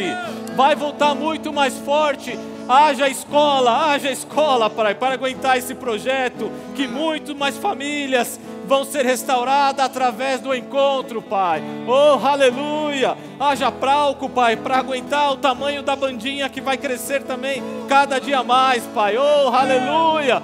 [0.54, 2.38] Vai voltar muito mais forte.
[2.68, 6.48] Haja escola, haja escola, Pai, para aguentar esse projeto.
[6.76, 11.62] Que muito mais famílias vão ser restauradas através do encontro, Pai.
[11.86, 13.16] Oh, aleluia!
[13.38, 18.42] Haja pralco, Pai, para aguentar o tamanho da bandinha que vai crescer também cada dia
[18.42, 19.16] mais, Pai.
[19.16, 20.42] Oh, aleluia!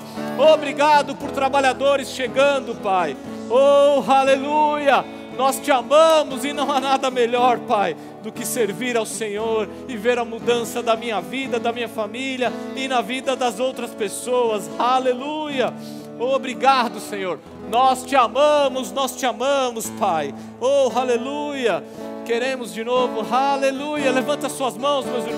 [0.53, 3.17] Obrigado por trabalhadores chegando, Pai.
[3.51, 5.05] Oh, aleluia!
[5.39, 9.97] Nós te amamos e não há nada melhor, Pai, do que servir ao Senhor e
[9.97, 14.69] ver a mudança da minha vida, da minha família e na vida das outras pessoas.
[14.77, 15.73] Aleluia!
[16.19, 17.39] Obrigado, Senhor.
[17.71, 20.35] Nós te amamos, nós te amamos, Pai.
[20.61, 21.85] Oh, aleluia!
[22.25, 24.11] Queremos de novo, aleluia.
[24.11, 25.27] Levanta suas mãos, meus irmãos.